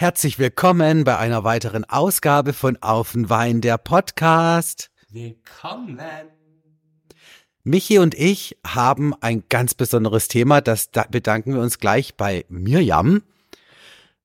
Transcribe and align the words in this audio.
Herzlich 0.00 0.38
willkommen 0.38 1.04
bei 1.04 1.18
einer 1.18 1.44
weiteren 1.44 1.84
Ausgabe 1.84 2.54
von 2.54 2.78
Auf 2.80 3.12
den 3.12 3.28
Wein, 3.28 3.60
der 3.60 3.76
Podcast. 3.76 4.90
Willkommen. 5.10 6.00
Michi 7.64 7.98
und 7.98 8.14
ich 8.14 8.56
haben 8.66 9.12
ein 9.20 9.44
ganz 9.50 9.74
besonderes 9.74 10.28
Thema, 10.28 10.62
das 10.62 10.90
da 10.90 11.04
bedanken 11.10 11.52
wir 11.52 11.60
uns 11.60 11.78
gleich 11.78 12.14
bei 12.14 12.46
Mirjam. 12.48 13.22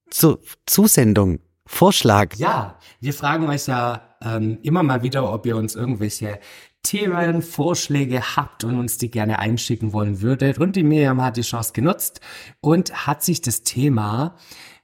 Zur 0.09 0.39
Zusendung, 0.65 1.39
Vorschlag. 1.66 2.36
Ja, 2.36 2.77
wir 3.00 3.13
fragen 3.13 3.47
euch 3.50 3.68
ja 3.68 4.18
ähm, 4.21 4.59
immer 4.61 4.84
mal 4.84 5.04
wieder, 5.04 5.32
ob 5.32 5.45
ihr 5.45 5.55
uns 5.57 5.75
irgendwelche 5.75 6.39
Themen, 6.83 7.41
Vorschläge 7.41 8.21
habt 8.36 8.64
und 8.64 8.78
uns 8.78 8.97
die 8.97 9.10
gerne 9.10 9.39
einschicken 9.39 9.91
wollen 9.91 10.21
würdet. 10.21 10.60
Und 10.60 10.75
die 10.75 10.83
Miriam 10.83 11.21
hat 11.24 11.38
die 11.38 11.41
Chance 11.41 11.74
genutzt 11.74 12.21
und 12.61 13.07
hat 13.07 13.24
sich 13.24 13.41
das 13.41 13.64
Thema 13.64 14.36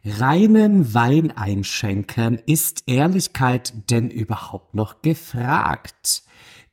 reinen 0.04 0.96
Wein 0.96 1.32
einschenken. 1.32 2.40
Ist 2.48 2.84
Ehrlichkeit 2.88 3.74
denn 3.92 4.10
überhaupt 4.10 4.74
noch 4.74 5.04
gefragt? 5.04 6.24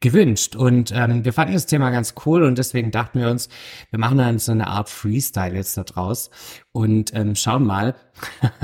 Gewünscht. 0.01 0.57
Und 0.57 0.93
ähm, 0.95 1.25
wir 1.25 1.33
fanden 1.33 1.55
das 1.55 1.67
Thema 1.67 1.91
ganz 1.91 2.15
cool 2.25 2.43
und 2.43 2.59
deswegen 2.59 2.91
dachten 2.91 3.21
wir 3.21 3.31
uns, 3.31 3.49
wir 3.91 3.99
machen 3.99 4.19
dann 4.19 4.39
so 4.39 4.53
eine 4.53 4.69
Art 4.69 4.89
Freestyle 4.89 5.55
jetzt 5.55 5.77
da 5.77 5.85
draus 5.85 6.31
und 6.73 7.15
ähm, 7.15 7.35
schauen 7.35 7.65
mal, 7.65 7.95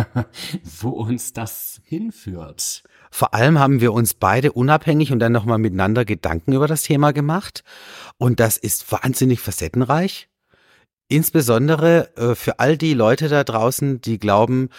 wo 0.80 0.90
uns 0.90 1.32
das 1.32 1.80
hinführt. 1.84 2.84
Vor 3.10 3.34
allem 3.34 3.58
haben 3.58 3.80
wir 3.80 3.92
uns 3.92 4.14
beide 4.14 4.52
unabhängig 4.52 5.12
und 5.12 5.20
dann 5.20 5.32
nochmal 5.32 5.58
miteinander 5.58 6.04
Gedanken 6.04 6.52
über 6.52 6.66
das 6.66 6.82
Thema 6.82 7.12
gemacht. 7.12 7.62
Und 8.18 8.40
das 8.40 8.56
ist 8.56 8.90
wahnsinnig 8.90 9.40
facettenreich. 9.40 10.28
Insbesondere 11.08 12.16
äh, 12.16 12.34
für 12.34 12.58
all 12.58 12.76
die 12.76 12.94
Leute 12.94 13.28
da 13.28 13.44
draußen, 13.44 14.00
die 14.00 14.18
glauben, 14.18 14.70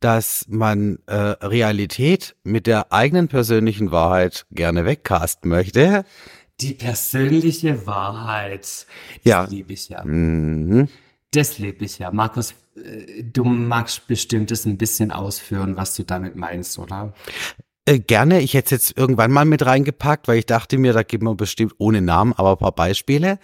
dass 0.00 0.46
man 0.48 0.98
äh, 1.06 1.14
Realität 1.14 2.36
mit 2.44 2.66
der 2.66 2.92
eigenen 2.92 3.28
persönlichen 3.28 3.90
Wahrheit 3.90 4.46
gerne 4.50 4.84
wegcasten 4.84 5.50
möchte. 5.50 6.04
Die 6.60 6.74
persönliche 6.74 7.86
Wahrheit. 7.86 8.86
Ja. 9.22 9.42
Das 9.42 9.50
liebe 9.50 9.72
ich 9.72 9.88
ja. 9.88 10.04
Mhm. 10.04 10.88
Das 11.32 11.58
liebe 11.58 11.84
ich 11.84 11.98
ja. 11.98 12.10
Markus, 12.10 12.54
äh, 12.76 13.22
du 13.22 13.44
magst 13.44 14.06
bestimmt 14.06 14.50
das 14.50 14.64
ein 14.64 14.78
bisschen 14.78 15.10
ausführen, 15.10 15.76
was 15.76 15.94
du 15.94 16.04
damit 16.04 16.36
meinst, 16.36 16.78
oder? 16.78 17.12
Äh, 17.84 18.00
gerne, 18.00 18.40
ich 18.40 18.54
hätte 18.54 18.74
es 18.74 18.88
jetzt 18.88 18.98
irgendwann 18.98 19.30
mal 19.30 19.44
mit 19.44 19.64
reingepackt, 19.64 20.28
weil 20.28 20.38
ich 20.38 20.46
dachte 20.46 20.78
mir, 20.78 20.92
da 20.92 21.02
gibt 21.02 21.22
man 21.22 21.36
bestimmt 21.36 21.74
ohne 21.78 22.02
Namen, 22.02 22.34
aber 22.34 22.52
ein 22.52 22.58
paar 22.58 22.72
Beispiele. 22.72 23.38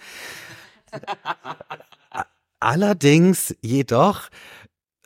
Allerdings 2.59 3.55
jedoch, 3.61 4.29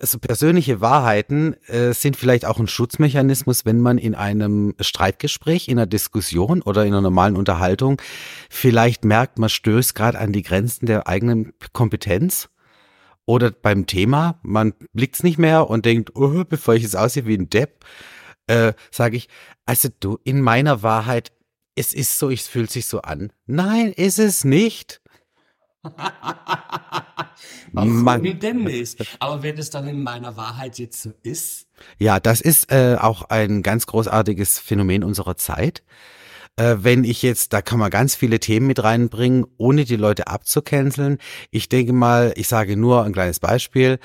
so 0.02 0.20
persönliche 0.20 0.82
Wahrheiten 0.82 1.56
äh, 1.68 1.94
sind 1.94 2.16
vielleicht 2.16 2.46
auch 2.46 2.60
ein 2.60 2.68
Schutzmechanismus, 2.68 3.66
wenn 3.66 3.80
man 3.80 3.98
in 3.98 4.16
einem 4.16 4.76
Streitgespräch, 4.80 5.68
in 5.68 5.78
einer 5.78 5.88
Diskussion 5.88 6.62
oder 6.62 6.84
in 6.84 6.94
einer 6.94 7.02
normalen 7.02 7.36
Unterhaltung 7.36 8.02
vielleicht 8.50 9.04
merkt, 9.04 9.40
man 9.40 9.50
stößt 9.50 9.96
gerade 9.96 10.20
an 10.20 10.32
die 10.32 10.44
Grenzen 10.44 10.86
der 10.86 11.08
eigenen 11.08 11.54
Kompetenz. 11.74 12.50
Oder 13.26 13.52
beim 13.52 13.86
Thema, 13.86 14.40
man 14.42 14.74
blickt's 14.94 15.22
nicht 15.22 15.38
mehr 15.38 15.70
und 15.70 15.86
denkt, 15.86 16.16
oh, 16.16 16.44
bevor 16.46 16.74
ich 16.74 16.82
jetzt 16.82 16.98
aussehe 16.98 17.28
wie 17.28 17.38
ein 17.38 17.50
Depp, 17.50 17.86
äh, 18.48 18.74
sage 18.90 19.18
ich, 19.18 19.30
also 19.68 19.90
du, 20.00 20.18
in 20.24 20.42
meiner 20.42 20.82
Wahrheit, 20.82 21.32
es 21.76 21.94
ist 21.94 22.18
so, 22.18 22.32
es 22.32 22.48
fühlt 22.48 22.72
sich 22.72 22.88
so 22.88 23.04
an. 23.04 23.32
Nein, 23.46 23.94
ist 23.94 24.18
es 24.18 24.44
nicht. 24.44 24.99
Warum 27.72 28.04
Man- 28.04 28.40
denn 28.40 28.64
nicht? 28.64 29.06
Aber 29.20 29.44
wenn 29.44 29.58
es 29.58 29.70
dann 29.70 29.88
in 29.88 30.04
meiner 30.04 30.36
Wahrheit 30.38 30.78
jetzt 30.80 31.02
so 31.02 31.14
ist, 31.24 31.68
Ja, 31.98 32.20
das 32.20 32.42
ist 32.42 32.72
äh, 32.72 32.98
auch 33.00 33.24
ein 33.30 33.62
ganz 33.64 33.86
großartiges 33.86 34.60
Phänomen 34.60 35.04
unserer 35.04 35.38
Zeit. 35.38 35.84
Äh, 36.58 36.78
wenn 36.80 37.04
ich 37.06 37.22
jetzt, 37.22 37.54
da 37.54 37.62
kann 37.62 37.80
man 37.80 37.90
ganz 37.90 38.16
viele 38.16 38.40
Themen 38.40 38.68
mit 38.68 38.84
reinbringen, 38.84 39.46
ohne 39.58 39.86
die 39.86 39.96
Leute 39.96 40.28
abzucanceln. 40.28 41.18
Ich 41.52 41.70
denke 41.70 41.94
mal, 41.94 42.34
ich 42.36 42.48
sage 42.50 42.76
nur 42.76 43.04
ein 43.06 43.14
kleines 43.14 43.40
Beispiel. 43.40 44.00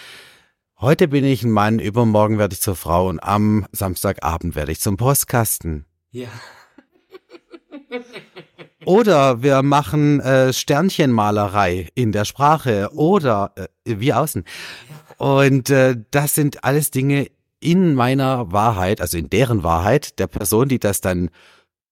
Heute 0.81 1.09
bin 1.09 1.25
ich 1.25 1.43
ein 1.43 1.51
Mann, 1.51 1.79
übermorgen 1.81 2.39
werde 2.39 2.55
ich 2.55 2.61
zur 2.61 2.77
Frau 2.77 3.09
und 3.09 3.19
am 3.21 3.67
Samstagabend 3.73 4.55
werde 4.55 4.71
ich 4.73 4.81
zum 4.81 4.97
Postkasten. 4.97 5.87
ja. 6.13 6.29
Oder 8.87 9.43
wir 9.43 9.63
machen 9.63 10.21
äh, 10.21 10.53
Sternchenmalerei 10.53 11.89
in 11.95 12.13
der 12.13 12.25
Sprache 12.25 12.91
oder 12.95 13.53
äh, 13.57 13.67
wie 13.85 14.13
außen. 14.13 14.45
Und 15.17 15.71
äh, 15.71 15.97
das 16.11 16.35
sind 16.35 16.65
alles 16.65 16.91
Dinge 16.91 17.29
in 17.61 17.95
meiner 17.95 18.53
Wahrheit, 18.53 19.01
also 19.01 19.17
in 19.17 19.31
deren 19.31 19.63
Wahrheit, 19.63 20.19
der 20.19 20.27
Person, 20.27 20.69
die 20.69 20.79
das 20.79 21.01
dann 21.01 21.31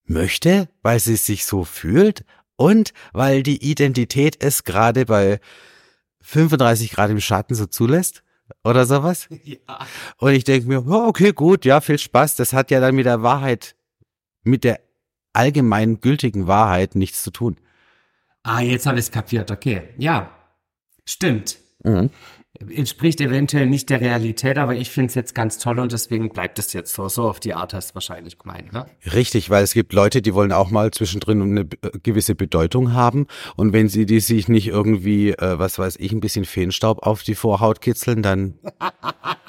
möchte, 0.04 0.68
weil 0.82 1.00
sie 1.00 1.16
sich 1.16 1.46
so 1.46 1.64
fühlt 1.64 2.24
und 2.56 2.92
weil 3.12 3.42
die 3.42 3.70
Identität 3.70 4.42
es 4.42 4.64
gerade 4.64 5.06
bei 5.06 5.40
35 6.20 6.92
Grad 6.92 7.10
im 7.10 7.20
Schatten 7.20 7.54
so 7.54 7.66
zulässt 7.66 8.22
oder 8.64 8.86
sowas. 8.86 9.28
ja. 9.44 9.56
Und 10.18 10.32
ich 10.32 10.44
denke 10.44 10.68
mir, 10.68 10.86
okay, 10.86 11.32
gut, 11.32 11.64
ja, 11.64 11.80
viel 11.80 11.98
Spaß. 11.98 12.36
Das 12.36 12.52
hat 12.52 12.70
ja 12.70 12.80
dann 12.80 12.94
mit 12.94 13.06
der 13.06 13.22
Wahrheit, 13.22 13.74
mit 14.44 14.64
der 14.64 14.80
allgemein 15.32 16.00
gültigen 16.00 16.46
Wahrheit 16.46 16.94
nichts 16.94 17.22
zu 17.22 17.30
tun. 17.30 17.56
Ah, 18.42 18.60
jetzt 18.60 18.86
habe 18.86 18.98
ich 18.98 19.06
es 19.06 19.10
kapiert. 19.10 19.50
Okay. 19.50 19.82
Ja. 19.98 20.30
Stimmt. 21.04 21.58
Mhm. 21.84 22.10
Entspricht 22.68 23.20
eventuell 23.20 23.66
nicht 23.66 23.88
der 23.88 24.00
Realität, 24.00 24.58
aber 24.58 24.74
ich 24.74 24.90
finde 24.90 25.08
es 25.08 25.14
jetzt 25.14 25.34
ganz 25.34 25.58
toll 25.58 25.78
und 25.78 25.90
deswegen 25.90 26.28
bleibt 26.28 26.58
es 26.58 26.72
jetzt 26.74 26.94
so. 26.94 27.08
So 27.08 27.28
auf 27.28 27.40
die 27.40 27.54
Art 27.54 27.72
hast 27.72 27.90
du 27.90 27.94
wahrscheinlich 27.94 28.38
gemeint, 28.38 28.72
ne? 28.72 28.86
Richtig, 29.12 29.48
weil 29.48 29.64
es 29.64 29.72
gibt 29.72 29.92
Leute, 29.94 30.22
die 30.22 30.34
wollen 30.34 30.52
auch 30.52 30.70
mal 30.70 30.90
zwischendrin 30.90 31.42
eine 31.42 31.60
äh, 31.60 31.98
gewisse 32.02 32.34
Bedeutung 32.34 32.92
haben. 32.92 33.26
Und 33.56 33.72
wenn 33.72 33.88
sie 33.88 34.06
die 34.06 34.20
sich 34.20 34.48
nicht 34.48 34.68
irgendwie, 34.68 35.30
äh, 35.30 35.58
was 35.58 35.78
weiß 35.78 35.96
ich, 35.96 36.12
ein 36.12 36.20
bisschen 36.20 36.44
Feenstaub 36.44 37.04
auf 37.04 37.22
die 37.22 37.34
Vorhaut 37.34 37.80
kitzeln, 37.80 38.22
dann 38.22 38.58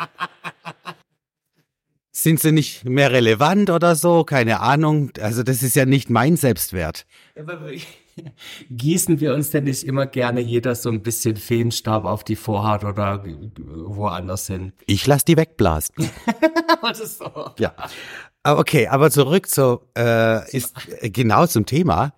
sind 2.15 2.39
sie 2.39 2.51
nicht 2.51 2.85
mehr 2.85 3.11
relevant 3.11 3.69
oder 3.69 3.95
so, 3.95 4.23
keine 4.23 4.61
Ahnung. 4.61 5.11
Also 5.19 5.43
das 5.43 5.63
ist 5.63 5.75
ja 5.75 5.85
nicht 5.85 6.09
mein 6.09 6.37
Selbstwert. 6.37 7.05
Gießen 8.69 9.19
wir 9.19 9.33
uns 9.33 9.49
denn 9.49 9.63
nicht 9.63 9.83
immer 9.83 10.05
gerne 10.05 10.39
jeder 10.39 10.75
so 10.75 10.89
ein 10.89 11.01
bisschen 11.01 11.35
Feenstaub 11.35 12.05
auf 12.05 12.23
die 12.23 12.35
Vorhaut 12.35 12.83
oder 12.83 13.23
woanders 13.57 14.45
hin? 14.45 14.73
Ich 14.85 15.07
lass 15.07 15.25
die 15.25 15.37
wegblasen. 15.37 15.95
Das 16.81 16.99
ist 16.99 17.19
so. 17.19 17.51
Ja. 17.59 17.73
Aber 18.43 18.59
Okay, 18.59 18.87
aber 18.87 19.09
zurück 19.09 19.47
zu, 19.47 19.79
äh, 19.97 20.51
ist 20.51 20.73
äh, 20.99 21.09
genau 21.09 21.47
zum 21.47 21.65
Thema. 21.65 22.13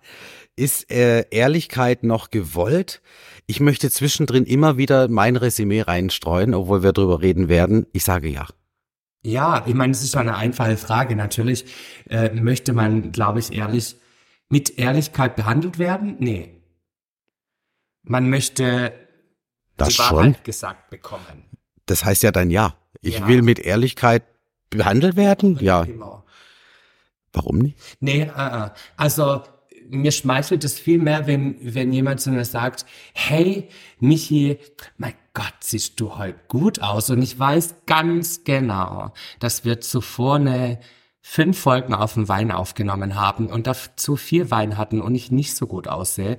Ist 0.56 0.90
äh, 0.90 1.24
Ehrlichkeit 1.30 2.02
noch 2.02 2.30
gewollt? 2.30 3.00
Ich 3.46 3.60
möchte 3.60 3.90
zwischendrin 3.90 4.44
immer 4.44 4.76
wieder 4.76 5.06
mein 5.06 5.36
Resümee 5.36 5.82
reinstreuen, 5.82 6.52
obwohl 6.52 6.82
wir 6.82 6.92
drüber 6.92 7.22
reden 7.22 7.48
werden. 7.48 7.86
Ich 7.92 8.02
sage 8.02 8.28
ja. 8.28 8.46
Ja, 9.26 9.64
ich 9.66 9.74
meine, 9.74 9.90
es 9.92 10.02
ist 10.04 10.12
schon 10.12 10.20
eine 10.22 10.36
einfache 10.36 10.76
Frage. 10.76 11.16
Natürlich 11.16 11.64
äh, 12.08 12.30
möchte 12.30 12.72
man, 12.72 13.10
glaube 13.10 13.40
ich, 13.40 13.52
ehrlich 13.52 13.96
mit 14.48 14.78
Ehrlichkeit 14.78 15.34
behandelt 15.34 15.80
werden? 15.80 16.14
Nee. 16.20 16.62
Man 18.04 18.30
möchte 18.30 18.92
Das 19.76 19.88
die 19.88 19.94
schon. 19.94 20.16
Wahrheit 20.16 20.44
gesagt 20.44 20.90
bekommen. 20.90 21.44
Das 21.86 22.04
heißt 22.04 22.22
ja 22.22 22.30
dann 22.30 22.50
ja. 22.50 22.76
Ich 23.00 23.18
Ja. 23.18 23.26
will 23.26 23.42
mit 23.42 23.58
Ehrlichkeit 23.58 24.22
behandelt 24.70 25.16
werden? 25.16 25.58
Ja. 25.60 25.82
Genau. 25.82 26.24
Warum 27.32 27.58
nicht? 27.58 27.76
Nee, 27.98 28.22
äh, 28.22 28.26
äh. 28.66 28.70
also 28.96 29.42
mir 29.90 30.12
schmeichelt 30.12 30.64
es 30.64 30.78
viel 30.78 30.98
mehr, 30.98 31.26
wenn, 31.26 31.56
wenn 31.60 31.92
jemand 31.92 32.20
zu 32.20 32.30
mir 32.30 32.44
sagt, 32.44 32.86
hey, 33.14 33.68
Michi, 34.00 34.58
mein 34.96 35.14
Gott, 35.34 35.54
siehst 35.60 36.00
du 36.00 36.16
heute 36.16 36.38
gut 36.48 36.80
aus. 36.80 37.10
Und 37.10 37.22
ich 37.22 37.38
weiß 37.38 37.74
ganz 37.86 38.44
genau, 38.44 39.12
dass 39.38 39.64
wir 39.64 39.80
zuvor 39.80 40.36
eine 40.36 40.78
fünf 41.20 41.58
Folgen 41.58 41.92
auf 41.92 42.14
dem 42.14 42.28
Wein 42.28 42.52
aufgenommen 42.52 43.16
haben 43.16 43.48
und 43.48 43.66
dazu 43.66 44.16
viel 44.16 44.50
Wein 44.52 44.78
hatten 44.78 45.00
und 45.00 45.14
ich 45.14 45.32
nicht 45.32 45.56
so 45.56 45.66
gut 45.66 45.88
aussehe, 45.88 46.38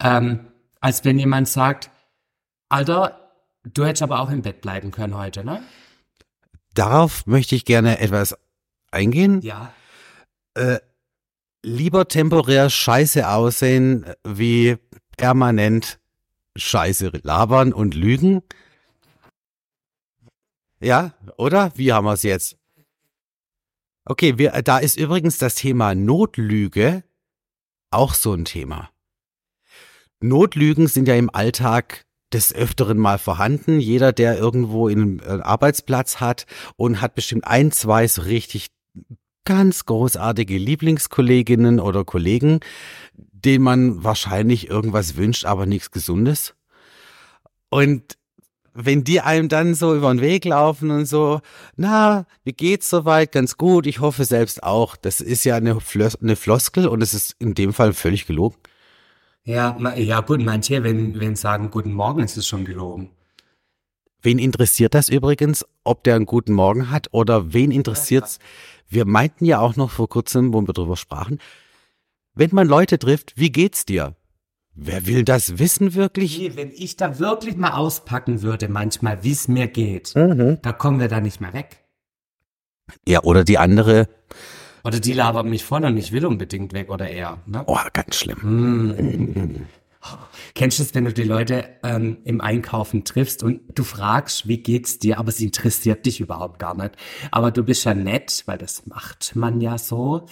ähm, 0.00 0.46
als 0.80 1.04
wenn 1.04 1.18
jemand 1.18 1.48
sagt, 1.48 1.90
Alter, 2.68 3.32
du 3.64 3.84
hättest 3.84 4.02
aber 4.02 4.20
auch 4.20 4.30
im 4.30 4.42
Bett 4.42 4.60
bleiben 4.60 4.92
können 4.92 5.16
heute, 5.16 5.44
ne? 5.44 5.62
Darauf 6.74 7.26
möchte 7.26 7.56
ich 7.56 7.64
gerne 7.64 7.98
etwas 7.98 8.36
eingehen. 8.92 9.40
Ja. 9.42 9.72
Äh, 10.54 10.78
lieber 11.62 12.08
temporär 12.08 12.70
scheiße 12.70 13.28
aussehen, 13.28 14.06
wie 14.24 14.76
permanent 15.16 15.98
scheiße 16.56 17.12
labern 17.22 17.72
und 17.72 17.94
lügen. 17.94 18.42
Ja, 20.80 21.14
oder? 21.36 21.72
Wie 21.74 21.92
haben 21.92 22.04
wir 22.04 22.12
es 22.12 22.22
jetzt? 22.22 22.56
Okay, 24.04 24.38
wir, 24.38 24.52
da 24.62 24.78
ist 24.78 24.96
übrigens 24.96 25.38
das 25.38 25.56
Thema 25.56 25.94
Notlüge 25.94 27.04
auch 27.90 28.14
so 28.14 28.32
ein 28.32 28.44
Thema. 28.44 28.90
Notlügen 30.20 30.86
sind 30.86 31.08
ja 31.08 31.14
im 31.14 31.30
Alltag 31.32 32.06
des 32.32 32.54
Öfteren 32.54 32.98
mal 32.98 33.18
vorhanden. 33.18 33.80
Jeder, 33.80 34.12
der 34.12 34.38
irgendwo 34.38 34.88
einen 34.88 35.20
äh, 35.20 35.40
Arbeitsplatz 35.42 36.20
hat 36.20 36.46
und 36.76 37.00
hat 37.00 37.14
bestimmt 37.14 37.44
ein, 37.44 37.72
zwei 37.72 38.06
so 38.08 38.22
richtig 38.22 38.68
ganz 39.48 39.86
großartige 39.86 40.58
Lieblingskolleginnen 40.58 41.80
oder 41.80 42.04
Kollegen, 42.04 42.60
denen 43.14 43.64
man 43.64 44.04
wahrscheinlich 44.04 44.68
irgendwas 44.68 45.16
wünscht, 45.16 45.46
aber 45.46 45.64
nichts 45.64 45.90
Gesundes. 45.90 46.54
Und 47.70 48.18
wenn 48.74 49.04
die 49.04 49.22
einem 49.22 49.48
dann 49.48 49.72
so 49.72 49.96
über 49.96 50.12
den 50.12 50.20
Weg 50.20 50.44
laufen 50.44 50.90
und 50.90 51.06
so, 51.06 51.40
na, 51.76 52.26
wie 52.44 52.52
geht's 52.52 52.90
soweit? 52.90 53.32
Ganz 53.32 53.56
gut. 53.56 53.86
Ich 53.86 54.00
hoffe 54.00 54.26
selbst 54.26 54.62
auch. 54.62 54.96
Das 54.96 55.22
ist 55.22 55.44
ja 55.44 55.56
eine, 55.56 55.80
Flos 55.80 56.16
eine 56.16 56.36
Floskel 56.36 56.86
und 56.86 57.02
es 57.02 57.14
ist 57.14 57.34
in 57.38 57.54
dem 57.54 57.72
Fall 57.72 57.94
völlig 57.94 58.26
gelogen. 58.26 58.58
Ja, 59.44 59.78
ja 59.96 60.20
gut, 60.20 60.42
manche, 60.42 60.84
wenn, 60.84 61.18
wenn 61.18 61.36
sagen 61.36 61.70
Guten 61.70 61.94
Morgen, 61.94 62.22
ist 62.22 62.36
es 62.36 62.46
schon 62.46 62.66
gelogen. 62.66 63.12
Wen 64.20 64.38
interessiert 64.38 64.92
das 64.92 65.08
übrigens, 65.08 65.64
ob 65.84 66.04
der 66.04 66.16
einen 66.16 66.26
guten 66.26 66.52
Morgen 66.52 66.90
hat 66.90 67.08
oder 67.12 67.54
wen 67.54 67.70
interessiert's? 67.70 68.40
Wir 68.88 69.04
meinten 69.04 69.44
ja 69.44 69.60
auch 69.60 69.76
noch 69.76 69.90
vor 69.90 70.08
kurzem, 70.08 70.52
wo 70.52 70.60
wir 70.62 70.72
drüber 70.72 70.96
sprachen, 70.96 71.38
wenn 72.34 72.50
man 72.52 72.66
Leute 72.68 72.98
trifft, 72.98 73.34
wie 73.36 73.50
geht's 73.50 73.84
dir? 73.84 74.14
Wer 74.74 75.06
will 75.06 75.24
das 75.24 75.58
wissen 75.58 75.94
wirklich? 75.94 76.38
Nee, 76.38 76.52
Wenn 76.54 76.70
ich 76.70 76.96
da 76.96 77.18
wirklich 77.18 77.56
mal 77.56 77.72
auspacken 77.72 78.42
würde, 78.42 78.68
manchmal, 78.68 79.24
wie 79.24 79.32
es 79.32 79.48
mir 79.48 79.66
geht, 79.66 80.14
Mhm. 80.14 80.58
da 80.62 80.72
kommen 80.72 81.00
wir 81.00 81.08
da 81.08 81.20
nicht 81.20 81.40
mehr 81.40 81.52
weg. 81.52 81.84
Ja, 83.06 83.22
oder 83.24 83.44
die 83.44 83.58
andere, 83.58 84.08
Oder 84.84 85.00
die 85.00 85.12
labern 85.12 85.50
mich 85.50 85.64
voll 85.64 85.84
und 85.84 85.96
ich 85.96 86.12
will 86.12 86.24
unbedingt 86.24 86.72
weg 86.72 86.88
oder 86.90 87.08
er. 87.10 87.42
Ne? 87.46 87.64
oh, 87.66 87.76
ganz 87.92 88.14
schlimm. 88.16 88.38
Mm. 88.42 89.66
Kennst 90.54 90.78
du 90.78 90.82
es, 90.82 90.94
wenn 90.94 91.04
du 91.04 91.12
die 91.12 91.24
Leute 91.24 91.76
ähm, 91.82 92.18
im 92.24 92.40
Einkaufen 92.40 93.04
triffst 93.04 93.42
und 93.42 93.60
du 93.76 93.84
fragst, 93.84 94.46
wie 94.46 94.58
geht's 94.58 94.98
dir, 94.98 95.18
aber 95.18 95.32
sie 95.32 95.46
interessiert 95.46 96.06
dich 96.06 96.20
überhaupt 96.20 96.58
gar 96.58 96.76
nicht. 96.76 96.96
Aber 97.30 97.50
du 97.50 97.64
bist 97.64 97.84
ja 97.84 97.94
nett, 97.94 98.42
weil 98.46 98.58
das 98.58 98.86
macht 98.86 99.34
man 99.34 99.60
ja 99.60 99.76
so. 99.78 100.26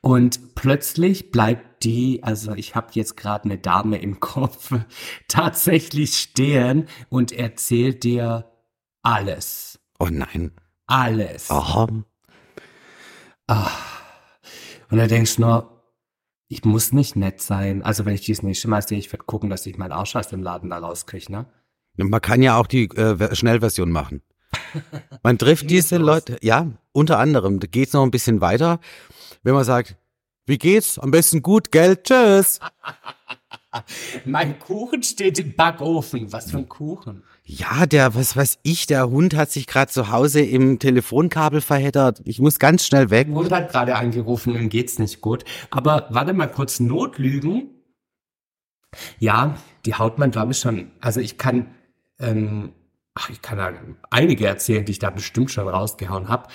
Und 0.00 0.54
plötzlich 0.54 1.30
bleibt 1.30 1.84
die, 1.84 2.22
also 2.22 2.54
ich 2.54 2.74
habe 2.74 2.88
jetzt 2.92 3.16
gerade 3.16 3.44
eine 3.46 3.58
Dame 3.58 3.98
im 3.98 4.20
Kopf, 4.20 4.72
tatsächlich 5.28 6.16
stehen 6.16 6.88
und 7.08 7.32
erzählt 7.32 8.04
dir 8.04 8.50
alles. 9.02 9.78
Oh 9.98 10.08
nein. 10.10 10.52
Alles. 10.86 11.48
Oh. 11.50 11.88
Und 14.90 14.98
da 14.98 15.06
denkst 15.06 15.36
du 15.36 15.42
nur, 15.42 15.75
ich 16.48 16.64
muss 16.64 16.92
nicht 16.92 17.16
nett 17.16 17.40
sein. 17.40 17.82
Also 17.82 18.04
wenn 18.04 18.14
ich 18.14 18.20
dies 18.22 18.42
nächste 18.42 18.68
Mal 18.68 18.82
sehe, 18.82 18.98
ich 18.98 19.12
werde 19.12 19.24
gucken, 19.24 19.50
dass 19.50 19.66
ich 19.66 19.78
meinen 19.78 19.92
Arsch 19.92 20.14
aus 20.16 20.28
dem 20.28 20.42
Laden 20.42 20.70
da 20.70 20.78
rauskriege, 20.78 21.30
ne? 21.32 21.46
Man 21.96 22.20
kann 22.20 22.42
ja 22.42 22.56
auch 22.58 22.66
die 22.66 22.84
äh, 22.90 23.16
Ver- 23.16 23.34
Schnellversion 23.34 23.90
machen. 23.90 24.22
Man 25.22 25.38
trifft 25.38 25.70
diese 25.70 25.96
Leute, 25.96 26.38
ja, 26.42 26.70
unter 26.92 27.18
anderem, 27.18 27.58
da 27.58 27.66
geht's 27.66 27.94
noch 27.94 28.02
ein 28.02 28.10
bisschen 28.10 28.40
weiter. 28.40 28.80
Wenn 29.42 29.54
man 29.54 29.64
sagt, 29.64 29.96
wie 30.46 30.58
geht's? 30.58 30.98
Am 30.98 31.10
besten 31.10 31.42
gut, 31.42 31.72
gell? 31.72 31.96
Tschüss. 32.02 32.60
Mein 34.24 34.58
Kuchen 34.58 35.02
steht 35.02 35.38
im 35.38 35.54
Backofen. 35.54 36.32
Was 36.32 36.50
für 36.50 36.58
ein 36.58 36.68
Kuchen? 36.68 37.22
Ja, 37.48 37.86
der, 37.86 38.16
was 38.16 38.36
weiß 38.36 38.58
ich, 38.64 38.88
der 38.88 39.08
Hund 39.08 39.36
hat 39.36 39.52
sich 39.52 39.68
gerade 39.68 39.88
zu 39.88 40.10
Hause 40.10 40.40
im 40.40 40.80
Telefonkabel 40.80 41.60
verheddert. 41.60 42.20
Ich 42.24 42.40
muss 42.40 42.58
ganz 42.58 42.84
schnell 42.84 43.10
weg. 43.10 43.28
Hund 43.28 43.52
hat 43.52 43.70
gerade 43.70 43.94
angerufen, 43.94 44.56
ihm 44.56 44.68
geht's 44.68 44.98
nicht 44.98 45.20
gut. 45.20 45.44
Aber 45.70 46.08
warte 46.10 46.32
mal 46.32 46.48
kurz, 46.48 46.80
Notlügen. 46.80 47.70
Ja, 49.20 49.56
die 49.84 49.94
haut 49.94 50.18
man, 50.18 50.32
glaube 50.32 50.52
ich, 50.52 50.58
schon. 50.58 50.90
Also 51.00 51.20
ich 51.20 51.38
kann, 51.38 51.68
ähm, 52.18 52.72
ach, 53.14 53.30
ich 53.30 53.40
kann 53.42 53.58
da 53.58 53.72
einige 54.10 54.48
erzählen, 54.48 54.84
die 54.84 54.92
ich 54.92 54.98
da 54.98 55.10
bestimmt 55.10 55.52
schon 55.52 55.68
rausgehauen 55.68 56.28
habe. 56.28 56.48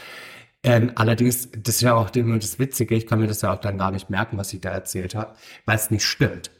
Ähm, 0.62 0.92
allerdings, 0.96 1.50
das 1.52 1.76
ist 1.76 1.82
ja 1.82 1.94
auch 1.94 2.14
immer 2.14 2.38
das 2.38 2.60
Witzige, 2.60 2.96
ich 2.96 3.08
kann 3.08 3.22
mir 3.22 3.28
das 3.28 3.42
ja 3.42 3.54
auch 3.54 3.62
dann 3.62 3.78
gar 3.78 3.92
nicht 3.92 4.10
merken, 4.10 4.38
was 4.38 4.52
ich 4.52 4.60
da 4.60 4.72
erzählt 4.72 5.16
habe, 5.16 5.36
weil 5.66 5.78
es 5.78 5.90
nicht 5.90 6.04
stimmt. 6.04 6.52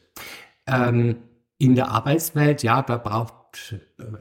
Ähm, 0.66 1.16
in 1.58 1.74
der 1.74 1.88
Arbeitswelt, 1.88 2.62
ja, 2.62 2.80
da 2.80 2.96
braucht, 2.96 3.34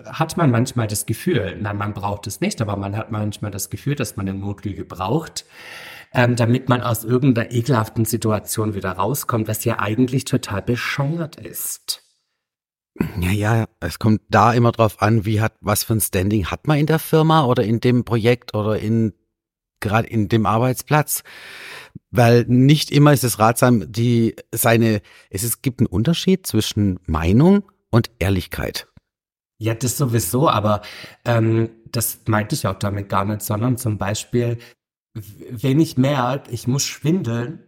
hat 0.06 0.38
man 0.38 0.52
manchmal 0.52 0.88
das 0.88 1.06
Gefühl, 1.06 1.58
nein, 1.60 1.78
man 1.78 1.94
braucht 1.94 2.28
es 2.28 2.42
nicht, 2.42 2.62
aber 2.62 2.76
man 2.76 2.96
hat 2.98 3.12
manchmal 3.12 3.52
das 3.52 3.70
Gefühl, 3.70 3.96
dass 3.96 4.18
man 4.18 4.28
eine 4.28 4.38
Notlüge 4.38 4.86
braucht, 4.86 5.46
ähm, 6.14 6.36
damit 6.36 6.70
man 6.70 6.82
aus 6.82 7.04
irgendeiner 7.04 7.52
ekelhaften 7.52 8.06
Situation 8.06 8.74
wieder 8.74 8.92
rauskommt, 8.92 9.48
was 9.48 9.64
ja 9.64 9.80
eigentlich 9.80 10.26
total 10.26 10.62
bescheuert 10.62 11.38
ist. 11.38 12.04
Ja, 13.20 13.32
ja, 13.32 13.66
es 13.80 14.00
kommt 14.00 14.22
da 14.30 14.54
immer 14.54 14.74
drauf 14.74 15.02
an, 15.02 15.26
wie 15.26 15.40
hat, 15.40 15.54
was 15.62 15.86
für 15.86 15.94
ein 15.94 16.02
Standing 16.02 16.48
hat 16.48 16.68
man 16.68 16.78
in 16.78 16.86
der 16.86 17.00
Firma 17.00 17.46
oder 17.46 17.64
in 17.64 17.80
dem 17.80 18.04
Projekt 18.04 18.54
oder 18.54 18.80
in, 18.80 19.14
gerade 19.80 20.10
in 20.10 20.28
dem 20.28 20.46
Arbeitsplatz. 20.46 21.24
Weil 22.10 22.44
nicht 22.48 22.92
immer 22.92 23.14
ist 23.14 23.24
es 23.24 23.40
ratsam, 23.40 23.90
die, 23.90 24.36
seine, 24.52 25.02
es, 25.30 25.44
es 25.44 25.62
gibt 25.62 25.80
einen 25.80 25.88
Unterschied 25.88 26.46
zwischen 26.46 27.00
Meinung 27.06 27.64
und 27.90 28.12
Ehrlichkeit. 28.20 28.91
Ja, 29.62 29.76
das 29.76 29.96
sowieso, 29.96 30.50
aber 30.50 30.82
ähm, 31.24 31.70
das 31.92 32.22
meinte 32.26 32.56
ich 32.56 32.66
auch 32.66 32.80
damit 32.80 33.10
gar 33.10 33.26
nicht, 33.26 33.44
sondern 33.44 33.78
zum 33.78 34.00
Beispiel, 34.00 34.58
wenn 35.14 35.80
ich 35.80 35.98
merke, 35.98 36.50
ich 36.50 36.68
muss 36.68 36.82
schwindeln, 36.84 37.64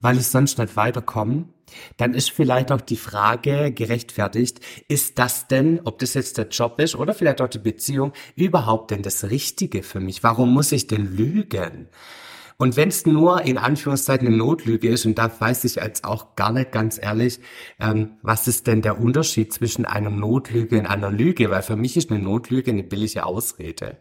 weil 0.00 0.18
ich 0.18 0.26
sonst 0.26 0.58
nicht 0.58 0.74
weiterkomme, 0.74 1.50
dann 1.98 2.14
ist 2.14 2.32
vielleicht 2.32 2.72
auch 2.72 2.80
die 2.80 2.96
Frage 2.96 3.70
gerechtfertigt, 3.70 4.58
ist 4.88 5.20
das 5.20 5.46
denn, 5.46 5.82
ob 5.84 6.00
das 6.00 6.14
jetzt 6.14 6.36
der 6.36 6.48
Job 6.48 6.80
ist 6.80 6.96
oder 6.96 7.14
vielleicht 7.14 7.40
auch 7.40 7.48
die 7.48 7.60
Beziehung, 7.60 8.12
überhaupt 8.34 8.90
denn 8.90 9.02
das 9.02 9.30
Richtige 9.30 9.84
für 9.84 10.00
mich? 10.00 10.24
Warum 10.24 10.52
muss 10.52 10.72
ich 10.72 10.88
denn 10.88 11.16
lügen? 11.16 11.90
Und 12.56 12.76
wenn 12.76 12.88
es 12.88 13.04
nur 13.04 13.42
in 13.42 13.58
Anführungszeichen 13.58 14.26
eine 14.28 14.36
Notlüge 14.36 14.88
ist, 14.88 15.06
und 15.06 15.18
da 15.18 15.30
weiß 15.38 15.64
ich 15.64 15.74
jetzt 15.76 16.04
auch 16.04 16.36
gar 16.36 16.52
nicht 16.52 16.70
ganz 16.72 16.98
ehrlich, 17.02 17.40
ähm, 17.80 18.12
was 18.22 18.46
ist 18.46 18.66
denn 18.66 18.80
der 18.82 19.00
Unterschied 19.00 19.52
zwischen 19.52 19.84
einer 19.84 20.10
Notlüge 20.10 20.78
und 20.78 20.86
einer 20.86 21.10
Lüge? 21.10 21.50
Weil 21.50 21.62
für 21.62 21.76
mich 21.76 21.96
ist 21.96 22.10
eine 22.10 22.20
Notlüge 22.20 22.70
eine 22.70 22.84
billige 22.84 23.26
Ausrede. 23.26 23.98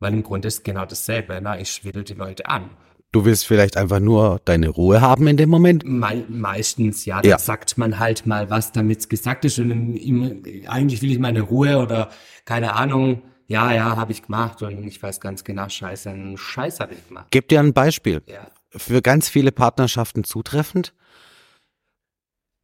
Weil 0.00 0.12
im 0.14 0.22
Grunde 0.24 0.48
ist 0.48 0.64
genau 0.64 0.84
dasselbe. 0.84 1.38
Na, 1.40 1.60
ich 1.60 1.70
schwindel 1.70 2.02
die 2.04 2.14
Leute 2.14 2.46
an. 2.46 2.70
Du 3.12 3.26
willst 3.26 3.46
vielleicht 3.46 3.76
einfach 3.76 4.00
nur 4.00 4.40
deine 4.46 4.70
Ruhe 4.70 5.02
haben 5.02 5.26
in 5.26 5.36
dem 5.36 5.50
Moment. 5.50 5.84
Me 5.86 6.24
meistens, 6.28 7.04
ja, 7.04 7.16
Ja. 7.22 7.32
da 7.32 7.38
sagt 7.38 7.76
man 7.76 7.98
halt 7.98 8.26
mal 8.26 8.48
was, 8.48 8.72
damit's 8.72 9.08
gesagt 9.08 9.44
ist. 9.44 9.58
Und 9.58 9.68
dann 9.68 9.94
immer, 9.94 10.30
eigentlich 10.66 11.02
will 11.02 11.12
ich 11.12 11.18
meine 11.18 11.42
Ruhe 11.42 11.78
oder 11.78 12.08
keine 12.46 12.74
Ahnung. 12.74 13.22
Ja, 13.52 13.70
ja, 13.70 13.96
habe 13.96 14.12
ich 14.12 14.22
gemacht. 14.22 14.62
Und 14.62 14.82
ich 14.86 15.02
weiß 15.02 15.20
ganz 15.20 15.44
genau, 15.44 15.68
scheiße, 15.68 16.08
einen 16.08 16.38
Scheiß 16.38 16.80
habe 16.80 16.94
ich 16.94 17.06
gemacht. 17.06 17.26
Gib 17.30 17.48
dir 17.48 17.60
ein 17.60 17.74
Beispiel. 17.74 18.22
Ja. 18.24 18.50
Für 18.70 19.02
ganz 19.02 19.28
viele 19.28 19.52
Partnerschaften 19.52 20.24
zutreffend. 20.24 20.94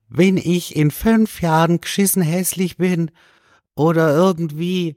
Wenn 0.08 0.38
ich 0.38 0.74
in 0.76 0.90
fünf 0.90 1.42
Jahren 1.42 1.82
geschissen 1.82 2.22
hässlich 2.22 2.78
bin 2.78 3.10
oder 3.74 4.16
irgendwie 4.16 4.96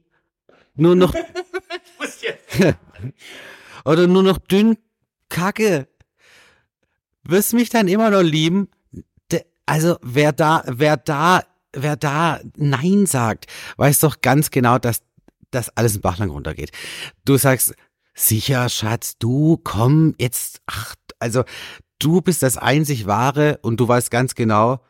nur 0.76 0.96
noch 0.96 1.14
oder 3.84 4.08
nur 4.08 4.24
noch 4.24 4.38
dünn 4.38 4.78
kacke, 5.28 5.90
wirst 7.24 7.52
mich 7.52 7.70
dann 7.70 7.90
immer 7.90 8.12
noch 8.12 8.22
lieben? 8.22 8.70
Also 9.66 9.98
wer 10.02 10.32
da, 10.32 10.64
wer 10.68 10.96
da, 10.96 11.44
wer 11.74 11.98
da 11.98 12.40
Nein 12.56 13.06
sagt, 13.08 13.48
weiß 13.76 14.00
doch 14.00 14.22
ganz 14.22 14.52
genau, 14.52 14.78
dass 14.78 15.02
das 15.52 15.76
alles 15.78 15.96
in 15.96 16.02
Bachlang 16.02 16.30
runtergeht. 16.30 16.72
Du 17.26 17.38
sagst, 17.38 17.76
sicher, 18.14 18.70
Schatz, 18.70 19.18
du 19.18 19.60
komm 19.64 20.16
jetzt, 20.20 20.62
ach, 20.66 20.96
also 21.20 21.44
du 22.00 22.22
bist 22.22 22.44
das 22.44 22.58
einzig 22.58 23.06
wahre 23.06 23.60
und 23.62 23.80
du 23.80 23.88
weißt 23.88 24.12
ganz 24.12 24.36
genau, 24.36 24.82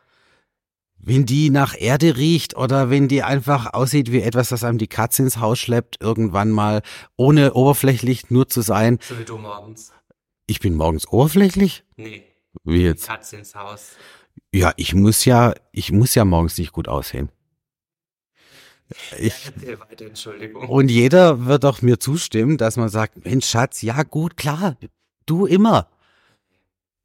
wenn 1.04 1.26
die 1.26 1.50
nach 1.50 1.74
Erde 1.78 2.16
riecht 2.16 2.56
oder 2.56 2.88
wenn 2.88 3.08
die 3.08 3.22
einfach 3.22 3.74
aussieht 3.74 4.12
wie 4.12 4.22
etwas, 4.22 4.50
das 4.50 4.62
einem 4.62 4.78
die 4.78 4.86
Katze 4.86 5.22
ins 5.22 5.38
Haus 5.38 5.58
schleppt, 5.58 5.96
irgendwann 6.00 6.50
mal, 6.50 6.82
ohne 7.16 7.54
oberflächlich 7.54 8.30
nur 8.30 8.48
zu 8.48 8.60
sein. 8.60 8.98
So 9.02 9.18
wie 9.18 9.24
du 9.24 9.36
morgens. 9.36 9.92
Ich 10.46 10.60
bin 10.60 10.74
morgens 10.74 11.08
oberflächlich? 11.08 11.84
Nee, 11.96 12.22
Wie 12.64 12.82
jetzt? 12.82 13.06
Katze 13.06 13.36
ins 13.36 13.54
Haus. 13.54 13.96
Ja, 14.54 14.72
ich 14.76 14.94
muss 14.94 15.24
ja, 15.24 15.54
ich 15.72 15.90
muss 15.92 16.14
ja 16.14 16.24
morgens 16.24 16.56
nicht 16.58 16.72
gut 16.72 16.88
aussehen. 16.88 17.30
Ich, 19.18 19.52
Erzähl 19.54 19.80
weiter, 19.80 20.06
Entschuldigung. 20.06 20.68
und 20.68 20.90
jeder 20.90 21.46
wird 21.46 21.64
auch 21.64 21.82
mir 21.82 21.98
zustimmen, 21.98 22.56
dass 22.56 22.76
man 22.76 22.88
sagt, 22.88 23.24
Mensch, 23.24 23.46
Schatz, 23.46 23.82
ja 23.82 24.02
gut, 24.02 24.36
klar, 24.36 24.76
du 25.26 25.46
immer. 25.46 25.88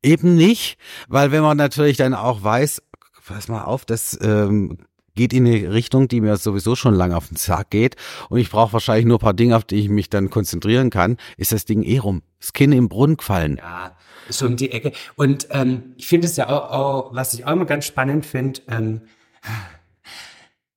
Eben 0.04 0.36
nicht, 0.36 0.78
weil 1.08 1.32
wenn 1.32 1.42
man 1.42 1.58
natürlich 1.58 1.98
dann 1.98 2.14
auch 2.14 2.44
weiß, 2.44 2.82
pass 3.26 3.48
mal 3.48 3.64
auf, 3.64 3.84
das 3.84 4.18
ähm, 4.22 4.78
geht 5.18 5.34
in 5.34 5.46
eine 5.46 5.74
Richtung, 5.74 6.08
die 6.08 6.22
mir 6.22 6.38
sowieso 6.38 6.76
schon 6.76 6.94
lange 6.94 7.18
auf 7.18 7.28
den 7.28 7.36
Sack 7.36 7.72
geht 7.72 7.96
und 8.30 8.40
ich 8.40 8.50
brauche 8.50 8.72
wahrscheinlich 8.74 9.06
nur 9.06 9.18
ein 9.18 9.22
paar 9.22 9.34
Dinge, 9.34 9.58
auf 9.58 9.66
die 9.66 9.76
ich 9.76 9.90
mich 9.90 10.10
dann 10.10 10.30
konzentrieren 10.30 10.90
kann, 10.90 11.18
ist 11.36 11.52
das 11.52 11.66
Ding 11.66 11.84
eh 11.84 11.98
rum. 11.98 12.22
Das 12.40 12.54
Kind 12.54 12.74
im 12.74 12.88
Brunnen 12.88 13.18
gefallen. 13.18 13.58
Ja, 13.58 13.98
so 14.30 14.46
um 14.46 14.56
die 14.56 14.72
Ecke. 14.72 14.94
Und 15.16 15.48
ähm, 15.50 15.96
ich 15.98 16.08
finde 16.08 16.28
es 16.28 16.38
ja 16.38 16.48
auch, 16.48 16.72
auch, 16.72 17.16
was 17.16 17.34
ich 17.34 17.46
auch 17.46 17.52
immer 17.52 17.66
ganz 17.66 17.86
spannend 17.86 18.26
finde, 18.26 18.62
ähm, 18.70 19.02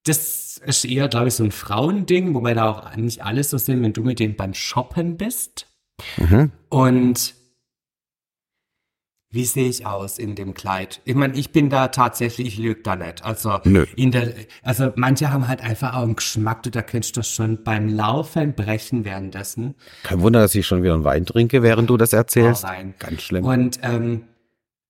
das 0.03 0.50
ist 0.65 0.85
eher, 0.85 1.07
glaube 1.07 1.27
ich, 1.27 1.35
so 1.35 1.43
ein 1.43 1.51
Frauending, 1.51 2.33
wobei 2.33 2.53
da 2.53 2.69
auch 2.69 2.95
nicht 2.95 3.23
alles 3.23 3.49
so 3.49 3.57
sind, 3.57 3.81
wenn 3.83 3.93
du 3.93 4.03
mit 4.03 4.19
denen 4.19 4.35
beim 4.35 4.53
Shoppen 4.53 5.17
bist. 5.17 5.67
Mhm. 6.17 6.51
Und 6.69 7.35
wie 9.33 9.45
sehe 9.45 9.69
ich 9.69 9.85
aus 9.85 10.19
in 10.19 10.35
dem 10.35 10.53
Kleid? 10.53 11.01
Ich 11.05 11.15
meine, 11.15 11.35
ich 11.35 11.51
bin 11.51 11.69
da 11.69 11.87
tatsächlich, 11.87 12.47
ich 12.47 12.57
lüge 12.57 12.81
da 12.81 12.97
nicht. 12.97 13.23
Also, 13.23 13.59
Nö. 13.63 13.85
in 13.95 14.11
der, 14.11 14.33
also 14.61 14.91
manche 14.95 15.31
haben 15.31 15.47
halt 15.47 15.61
einfach 15.61 15.95
auch 15.95 16.03
einen 16.03 16.17
Geschmack, 16.17 16.63
du 16.63 16.69
da 16.69 16.81
könntest 16.81 17.15
du 17.15 17.23
schon 17.23 17.63
beim 17.63 17.87
Laufen 17.87 18.53
brechen 18.53 19.05
währenddessen. 19.05 19.75
Kein 20.03 20.21
Wunder, 20.21 20.41
dass 20.41 20.53
ich 20.53 20.67
schon 20.67 20.83
wieder 20.83 20.95
einen 20.95 21.05
Wein 21.05 21.25
trinke, 21.25 21.63
während 21.63 21.89
du 21.89 21.95
das 21.95 22.11
erzählst. 22.11 22.65
Rein. 22.65 22.93
Ganz 22.99 23.21
schlimm. 23.21 23.45
Und 23.45 23.79
ähm, 23.83 24.23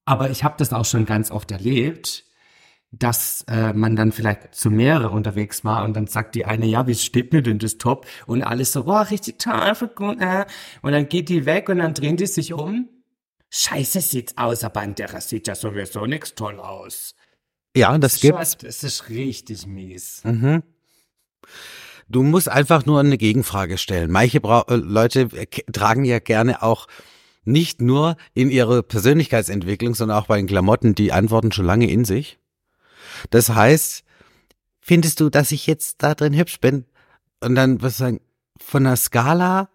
aber 0.06 0.32
ich 0.32 0.44
habe 0.44 0.56
das 0.58 0.74
auch 0.74 0.86
schon 0.86 1.06
ganz 1.06 1.30
oft 1.30 1.52
erlebt, 1.52 2.26
dass 2.92 3.46
äh, 3.48 3.72
man 3.74 3.96
dann 3.96 4.12
vielleicht 4.12 4.54
zu 4.54 4.70
mehrere 4.70 5.12
unterwegs 5.12 5.64
war 5.64 5.86
und 5.86 5.96
dann 5.96 6.08
sagt 6.08 6.36
die 6.36 6.46
eine, 6.46 6.66
ja, 6.66 6.88
wie 6.88 6.96
steht 6.96 7.32
mir 7.32 7.42
denn 7.42 7.58
das 7.58 7.78
Top? 7.78 8.06
Und 8.28 8.44
alles 8.44 8.74
so, 8.74 8.84
boah, 8.84 9.08
richtig 9.10 9.40
toll, 9.40 9.74
äh. 10.20 10.46
und 10.82 10.92
dann 10.92 11.08
geht 11.08 11.30
die 11.30 11.46
weg 11.46 11.70
und 11.70 11.78
dann 11.78 11.94
drehen 11.94 12.18
die 12.18 12.28
sich 12.28 12.54
um. 12.54 12.90
Scheiße 13.50 14.02
sieht's 14.02 14.38
aus, 14.38 14.64
aber 14.64 14.82
an 14.82 14.96
der 14.96 15.22
sieht 15.22 15.48
ja 15.48 15.56
sowieso 15.56 16.06
nichts 16.06 16.36
toll 16.36 16.60
aus. 16.60 17.16
ja, 17.76 17.98
das 17.98 18.20
gibt's. 18.20 18.58
Das 18.58 18.84
ist 18.84 19.10
richtig 19.10 19.68
mies. 19.68 20.22
Mhm. 20.24 20.64
Du 22.10 22.24
musst 22.24 22.50
einfach 22.50 22.86
nur 22.86 23.00
eine 23.00 23.18
Gegenfrage 23.18 23.78
stellen. 23.78 24.12
Manche 24.12 24.42
Brau 24.42 24.64
äh, 24.68 24.76
Leute 24.76 25.30
äh, 25.34 25.46
tragen 25.72 26.04
ja 26.04 26.20
gerne 26.20 26.62
auch 26.62 26.88
nicht 27.46 27.82
nur 27.82 28.18
in 28.34 28.52
ihrer 28.52 28.84
Persönlichkeitsentwicklung, 28.84 29.96
sondern 29.96 30.18
auch 30.18 30.28
bei 30.28 30.38
den 30.38 30.48
Klamotten 30.48 30.94
die 30.94 31.14
Antworten 31.14 31.54
schon 31.54 31.66
lange 31.66 31.90
in 31.90 32.04
sich. 32.04 32.38
Das 33.30 33.50
heißt, 33.50 34.04
findest 34.80 35.20
du, 35.20 35.30
dass 35.30 35.52
ich 35.52 35.68
jetzt 35.68 36.04
da 36.04 36.16
drin 36.16 36.34
hübsch 36.34 36.60
bin? 36.60 36.86
Und 37.40 37.56
dann 37.56 37.80
du 37.80 37.90
sagen, 37.90 38.22
von 38.60 38.86
einer 38.86 38.96
Skala 38.96 39.70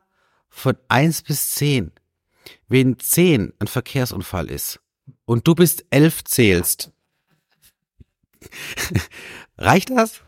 von 0.49 0.77
eins 0.89 1.23
bis 1.23 1.51
zehn, 1.51 1.93
wenn 2.69 2.99
zehn 2.99 3.53
ein 3.59 3.67
Verkehrsunfall 3.67 4.51
ist 4.51 4.81
und 5.25 5.47
du 5.47 5.55
bist 5.55 5.85
elf 5.91 6.25
zählst, 6.25 6.93
reicht 9.59 9.91
das? 9.91 10.23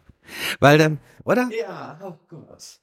Weil 0.61 0.78
dann, 0.78 1.00
oder? 1.25 1.50
Ja, 1.59 1.99
oh 2.02 2.19
Gott. 2.28 2.81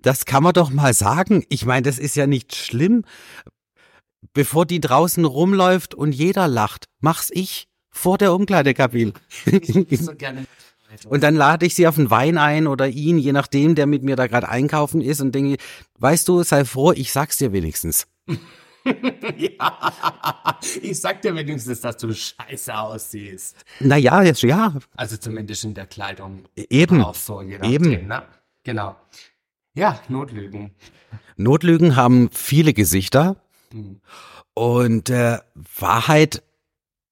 Das 0.00 0.26
kann 0.26 0.42
man 0.42 0.52
doch 0.52 0.70
mal 0.70 0.92
sagen. 0.92 1.44
Ich 1.48 1.64
meine, 1.64 1.82
das 1.82 1.98
ist 1.98 2.14
ja 2.14 2.26
nicht 2.26 2.54
schlimm. 2.54 3.04
Bevor 4.34 4.66
die 4.66 4.80
draußen 4.80 5.24
rumläuft 5.24 5.94
und 5.94 6.12
jeder 6.12 6.46
lacht, 6.46 6.86
mach's 7.00 7.30
ich 7.32 7.68
vor 7.94 8.18
der 8.18 8.34
Umkleidekabine. 8.34 9.12
So. 11.02 11.08
Und 11.08 11.22
dann 11.22 11.34
lade 11.34 11.64
ich 11.66 11.74
sie 11.74 11.88
auf 11.88 11.98
einen 11.98 12.10
Wein 12.10 12.38
ein 12.38 12.66
oder 12.66 12.86
ihn, 12.88 13.18
je 13.18 13.32
nachdem, 13.32 13.74
der 13.74 13.86
mit 13.86 14.02
mir 14.04 14.14
da 14.16 14.26
gerade 14.28 14.48
einkaufen 14.48 15.00
ist 15.00 15.20
und 15.20 15.34
denke, 15.34 15.56
weißt 15.98 16.28
du, 16.28 16.42
sei 16.44 16.64
froh, 16.64 16.92
ich 16.92 17.10
sag's 17.10 17.36
dir 17.38 17.52
wenigstens. 17.52 18.06
ja, 19.36 20.58
ich 20.82 21.00
sag 21.00 21.22
dir 21.22 21.34
wenigstens, 21.34 21.80
dass 21.80 21.96
du 21.96 22.12
scheiße 22.12 22.76
aussiehst. 22.76 23.56
Naja, 23.80 24.22
jetzt, 24.22 24.42
ja, 24.42 24.74
Also 24.96 25.16
zumindest 25.16 25.64
in 25.64 25.74
der 25.74 25.86
Kleidung. 25.86 26.44
eben. 26.54 27.02
Auch 27.02 27.14
so, 27.14 27.42
je 27.42 27.58
nachdem, 27.58 27.72
Eben. 27.92 28.06
Ne? 28.08 28.22
Genau. 28.62 28.96
Ja, 29.74 30.00
Notlügen. 30.08 30.72
Notlügen 31.36 31.96
haben 31.96 32.30
viele 32.30 32.72
Gesichter 32.72 33.36
Hm. 33.72 34.00
und 34.54 35.10
äh, 35.10 35.38
Wahrheit, 35.78 36.42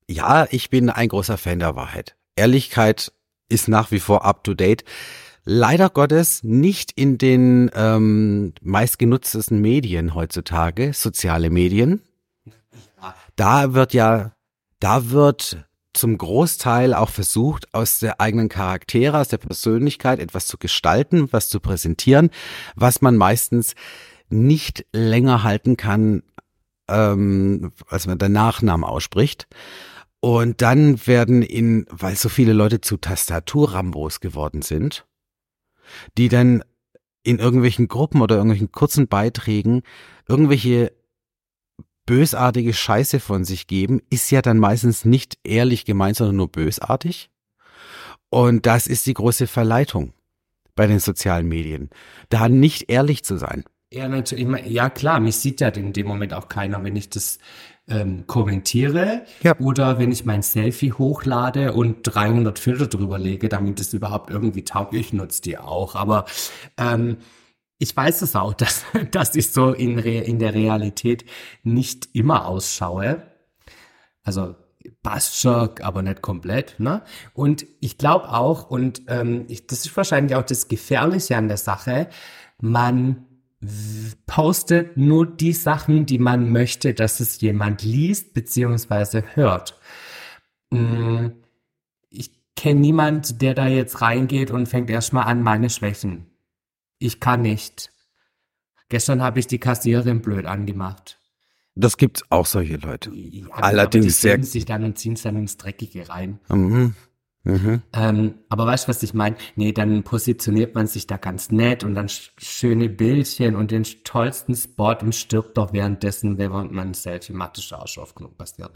ja, 0.08 0.46
ich 0.50 0.70
bin 0.70 0.90
ein 0.90 1.08
großer 1.08 1.38
Fan 1.38 1.58
der 1.58 1.76
Wahrheit. 1.76 2.16
Ehrlichkeit 2.36 3.12
ist 3.48 3.68
nach 3.68 3.90
wie 3.90 4.00
vor 4.00 4.24
up 4.24 4.44
to 4.44 4.54
date. 4.54 4.84
Leider 5.44 5.90
Gottes 5.90 6.44
nicht 6.44 6.92
in 6.92 7.18
den 7.18 7.70
ähm, 7.74 8.54
meistgenutztesten 8.62 9.60
Medien 9.60 10.14
heutzutage, 10.14 10.92
soziale 10.92 11.50
Medien. 11.50 12.00
Da 13.34 13.74
wird 13.74 13.92
ja, 13.92 14.32
da 14.78 15.10
wird 15.10 15.66
zum 15.94 16.16
Großteil 16.16 16.94
auch 16.94 17.10
versucht, 17.10 17.74
aus 17.74 17.98
der 17.98 18.20
eigenen 18.20 18.48
Charaktere, 18.48 19.18
aus 19.18 19.28
der 19.28 19.38
Persönlichkeit 19.38 20.20
etwas 20.20 20.46
zu 20.46 20.58
gestalten, 20.58 21.28
was 21.32 21.48
zu 21.48 21.60
präsentieren, 21.60 22.30
was 22.76 23.02
man 23.02 23.16
meistens 23.16 23.74
nicht 24.30 24.86
länger 24.92 25.42
halten 25.42 25.76
kann, 25.76 26.22
ähm, 26.88 27.72
als 27.88 28.06
man 28.06 28.18
den 28.18 28.32
Nachnamen 28.32 28.84
ausspricht. 28.84 29.48
Und 30.24 30.62
dann 30.62 31.04
werden 31.08 31.42
in, 31.42 31.84
weil 31.90 32.14
so 32.14 32.28
viele 32.28 32.52
Leute 32.52 32.80
zu 32.80 32.96
Tastaturrambos 32.96 34.20
geworden 34.20 34.62
sind, 34.62 35.04
die 36.16 36.28
dann 36.28 36.62
in 37.24 37.40
irgendwelchen 37.40 37.88
Gruppen 37.88 38.22
oder 38.22 38.36
irgendwelchen 38.36 38.70
kurzen 38.70 39.08
Beiträgen 39.08 39.82
irgendwelche 40.28 40.92
bösartige 42.06 42.72
Scheiße 42.72 43.18
von 43.18 43.44
sich 43.44 43.66
geben, 43.66 44.00
ist 44.10 44.30
ja 44.30 44.42
dann 44.42 44.58
meistens 44.58 45.04
nicht 45.04 45.38
ehrlich 45.42 45.84
gemeint, 45.84 46.16
sondern 46.16 46.36
nur 46.36 46.52
bösartig. 46.52 47.28
Und 48.30 48.64
das 48.64 48.86
ist 48.86 49.06
die 49.06 49.14
große 49.14 49.48
Verleitung 49.48 50.12
bei 50.76 50.86
den 50.86 51.00
sozialen 51.00 51.48
Medien, 51.48 51.90
da 52.28 52.48
nicht 52.48 52.90
ehrlich 52.90 53.24
zu 53.24 53.38
sein. 53.38 53.64
Ja, 53.92 54.08
natürlich. 54.08 54.66
Ja, 54.66 54.88
klar, 54.88 55.20
mich 55.20 55.36
sieht 55.36 55.60
ja 55.60 55.68
in 55.68 55.92
dem 55.92 56.06
Moment 56.06 56.32
auch 56.32 56.48
keiner, 56.48 56.82
wenn 56.82 56.96
ich 56.96 57.10
das 57.10 57.38
ähm, 57.88 58.26
kommentiere 58.26 59.22
Ja. 59.42 59.58
oder 59.58 59.98
wenn 59.98 60.12
ich 60.12 60.24
mein 60.24 60.42
Selfie 60.42 60.92
hochlade 60.92 61.72
und 61.72 61.98
300 62.02 62.58
Filter 62.58 62.86
drüber 62.86 63.18
lege, 63.18 63.48
damit 63.48 63.80
es 63.80 63.92
überhaupt 63.92 64.30
irgendwie 64.30 64.64
taugt. 64.64 64.94
Ich 64.94 65.12
nutze 65.12 65.42
die 65.42 65.58
auch, 65.58 65.94
aber 65.94 66.24
ähm, 66.78 67.18
ich 67.78 67.96
weiß 67.96 68.22
es 68.22 68.36
auch, 68.36 68.54
dass, 68.54 68.84
dass 69.10 69.34
ich 69.34 69.50
so 69.50 69.72
in, 69.72 69.98
Re 69.98 70.18
in 70.18 70.38
der 70.38 70.54
Realität 70.54 71.24
nicht 71.64 72.08
immer 72.14 72.46
ausschaue. 72.46 73.22
Also 74.22 74.54
passt 75.02 75.40
schon, 75.40 75.70
aber 75.80 76.02
nicht 76.02 76.22
komplett. 76.22 76.78
Ne? 76.78 77.02
Und 77.34 77.66
ich 77.80 77.98
glaube 77.98 78.28
auch, 78.32 78.70
und 78.70 79.02
ähm, 79.08 79.44
ich, 79.48 79.66
das 79.66 79.84
ist 79.84 79.96
wahrscheinlich 79.96 80.36
auch 80.36 80.42
das 80.44 80.68
Gefährliche 80.68 81.36
an 81.36 81.48
der 81.48 81.56
Sache, 81.56 82.08
man 82.60 83.26
postet 84.26 84.96
nur 84.96 85.26
die 85.26 85.52
Sachen, 85.52 86.06
die 86.06 86.18
man 86.18 86.50
möchte, 86.50 86.94
dass 86.94 87.20
es 87.20 87.40
jemand 87.40 87.82
liest 87.82 88.34
beziehungsweise 88.34 89.24
hört. 89.34 89.78
Mm, 90.70 91.28
Ich 92.10 92.30
kenne 92.56 92.80
niemand, 92.80 93.40
der 93.40 93.54
da 93.54 93.66
jetzt 93.68 94.00
reingeht 94.02 94.50
und 94.50 94.66
fängt 94.68 94.90
erstmal 94.90 95.24
an, 95.24 95.42
meine 95.42 95.70
Schwächen. 95.70 96.26
Ich 96.98 97.20
kann 97.20 97.42
nicht. 97.42 97.90
Gestern 98.88 99.22
habe 99.22 99.38
ich 99.40 99.46
die 99.46 99.58
Kassiererin 99.58 100.20
blöd 100.22 100.44
angemacht. 100.46 101.18
Das 101.74 101.96
gibt's 101.96 102.22
auch 102.28 102.44
solche 102.46 102.76
Leute. 102.76 103.10
Ja, 103.14 103.46
Allerdings 103.52 104.04
aber 104.24 104.34
die 104.34 104.38
sehr- 104.38 104.44
sich 104.44 104.64
dann 104.66 104.84
und 104.84 104.98
ziehen 104.98 105.14
es 105.14 105.22
dann 105.22 105.36
ins 105.36 105.56
Dreckige 105.56 106.08
rein. 106.10 106.38
Mhm. 106.48 106.94
Mhm. 107.44 107.82
Ähm, 107.92 108.34
aber 108.48 108.66
weißt 108.66 108.84
du, 108.84 108.88
was 108.90 109.02
ich 109.02 109.14
meine? 109.14 109.36
Nee, 109.56 109.72
dann 109.72 110.04
positioniert 110.04 110.74
man 110.76 110.86
sich 110.86 111.08
da 111.08 111.16
ganz 111.16 111.50
nett 111.50 111.82
und 111.82 111.94
dann 111.96 112.08
sch 112.08 112.30
schöne 112.38 112.88
Bildchen 112.88 113.56
und 113.56 113.72
den 113.72 113.82
tollsten 114.04 114.54
Spot 114.54 114.94
und 115.02 115.14
stirbt 115.14 115.56
doch 115.56 115.72
währenddessen, 115.72 116.38
wenn 116.38 116.52
man 116.52 116.78
ein 116.78 116.94
Selfie 116.94 117.32
macht, 117.32 117.58
ist 117.58 117.72
auch 117.74 117.88
schon 117.88 118.04
oft 118.04 118.14
genug 118.14 118.38
passiert. 118.38 118.70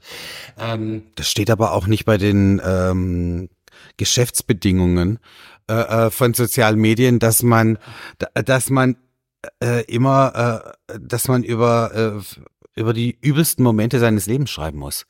Ähm, 0.58 1.04
Das 1.14 1.28
steht 1.30 1.50
aber 1.50 1.72
auch 1.72 1.86
nicht 1.86 2.04
bei 2.06 2.18
den 2.18 2.60
ähm, 2.64 3.48
Geschäftsbedingungen 3.98 5.18
äh, 5.70 5.74
äh, 6.06 6.10
von 6.10 6.34
sozialen 6.34 6.80
Medien, 6.80 7.18
dass 7.18 7.42
man, 7.42 7.78
da- 8.18 8.42
dass 8.42 8.70
man 8.70 8.96
äh, 9.62 9.84
immer, 9.84 10.74
äh, 10.88 10.98
dass 11.00 11.28
man 11.28 11.44
über 11.44 12.18
äh, 12.18 12.22
über 12.78 12.92
die 12.92 13.16
übelsten 13.22 13.62
Momente 13.64 13.98
seines 14.00 14.26
Lebens 14.26 14.50
schreiben 14.50 14.78
muss. 14.78 15.06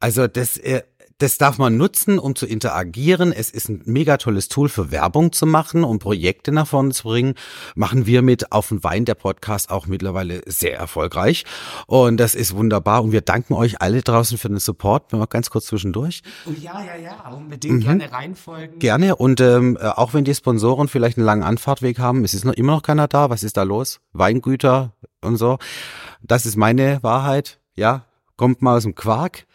Also 0.00 0.26
das, 0.26 0.56
äh, 0.58 0.82
das 1.18 1.38
darf 1.38 1.58
man 1.58 1.76
nutzen, 1.76 2.18
um 2.18 2.34
zu 2.34 2.46
interagieren. 2.46 3.32
Es 3.32 3.50
ist 3.50 3.68
ein 3.68 3.82
mega 3.84 4.16
tolles 4.16 4.48
Tool 4.48 4.68
für 4.68 4.90
Werbung 4.90 5.32
zu 5.32 5.46
machen, 5.46 5.84
um 5.84 5.98
Projekte 5.98 6.52
nach 6.52 6.66
vorne 6.66 6.92
zu 6.92 7.04
bringen. 7.04 7.34
Machen 7.74 8.06
wir 8.06 8.22
mit 8.22 8.52
Auf 8.52 8.68
den 8.68 8.82
Wein, 8.84 9.04
der 9.04 9.14
Podcast, 9.14 9.70
auch 9.70 9.86
mittlerweile 9.86 10.42
sehr 10.46 10.76
erfolgreich. 10.76 11.44
Und 11.86 12.18
das 12.18 12.34
ist 12.34 12.54
wunderbar. 12.54 13.02
Und 13.02 13.12
wir 13.12 13.20
danken 13.20 13.54
euch 13.54 13.80
alle 13.80 14.02
draußen 14.02 14.38
für 14.38 14.48
den 14.48 14.58
Support. 14.58 15.12
Wenn 15.12 15.20
wir 15.20 15.26
ganz 15.26 15.50
kurz 15.50 15.66
zwischendurch. 15.66 16.22
oh 16.46 16.52
ja, 16.60 16.82
ja, 16.84 16.96
ja, 16.96 17.30
unbedingt 17.30 17.84
gerne 17.84 18.10
reinfolgen. 18.10 18.78
Gerne. 18.78 19.16
Und 19.16 19.40
ähm, 19.40 19.78
äh, 19.80 19.86
auch 19.88 20.14
wenn 20.14 20.24
die 20.24 20.34
Sponsoren 20.34 20.88
vielleicht 20.88 21.18
einen 21.18 21.26
langen 21.26 21.42
Anfahrtweg 21.42 21.98
haben, 21.98 22.24
es 22.24 22.34
ist 22.34 22.44
noch 22.44 22.54
immer 22.54 22.72
noch 22.72 22.82
keiner 22.82 23.08
da. 23.08 23.30
Was 23.30 23.42
ist 23.42 23.56
da 23.56 23.62
los? 23.62 24.00
Weingüter 24.12 24.92
und 25.20 25.36
so. 25.36 25.58
Das 26.22 26.46
ist 26.46 26.56
meine 26.56 27.02
Wahrheit. 27.02 27.58
Ja, 27.74 28.04
kommt 28.36 28.62
mal 28.62 28.76
aus 28.76 28.82
dem 28.82 28.94
Quark. 28.94 29.46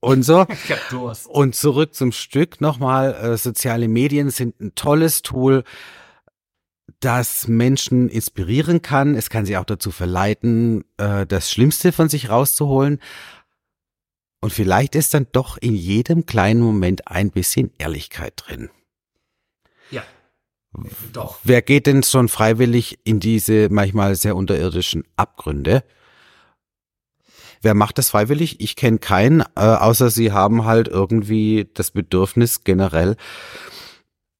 Und 0.00 0.22
so. 0.22 0.46
Ich 0.64 0.72
hab 0.72 0.88
Durst. 0.88 1.26
Und 1.26 1.54
zurück 1.54 1.94
zum 1.94 2.12
Stück 2.12 2.60
nochmal. 2.60 3.14
Äh, 3.14 3.36
soziale 3.36 3.88
Medien 3.88 4.30
sind 4.30 4.60
ein 4.60 4.74
tolles 4.74 5.22
Tool, 5.22 5.64
das 7.00 7.48
Menschen 7.48 8.08
inspirieren 8.08 8.82
kann. 8.82 9.14
Es 9.14 9.30
kann 9.30 9.46
sie 9.46 9.56
auch 9.56 9.64
dazu 9.64 9.90
verleiten, 9.90 10.84
äh, 10.96 11.26
das 11.26 11.50
Schlimmste 11.50 11.92
von 11.92 12.08
sich 12.08 12.28
rauszuholen. 12.28 13.00
Und 14.40 14.52
vielleicht 14.52 14.94
ist 14.94 15.12
dann 15.14 15.26
doch 15.32 15.58
in 15.58 15.74
jedem 15.74 16.24
kleinen 16.24 16.60
Moment 16.60 17.08
ein 17.08 17.30
bisschen 17.30 17.72
Ehrlichkeit 17.78 18.34
drin. 18.36 18.70
Ja. 19.90 20.02
Doch. 21.12 21.38
Wer 21.44 21.60
geht 21.62 21.86
denn 21.86 22.02
schon 22.02 22.28
freiwillig 22.28 23.00
in 23.04 23.20
diese 23.20 23.68
manchmal 23.70 24.14
sehr 24.16 24.36
unterirdischen 24.36 25.04
Abgründe? 25.16 25.84
Wer 27.62 27.74
macht 27.74 27.98
das 27.98 28.10
freiwillig? 28.10 28.60
Ich 28.60 28.74
kenne 28.76 28.98
keinen, 28.98 29.40
äh, 29.40 29.60
außer 29.60 30.10
sie 30.10 30.32
haben 30.32 30.64
halt 30.64 30.88
irgendwie 30.88 31.68
das 31.74 31.90
Bedürfnis 31.90 32.64
generell, 32.64 33.16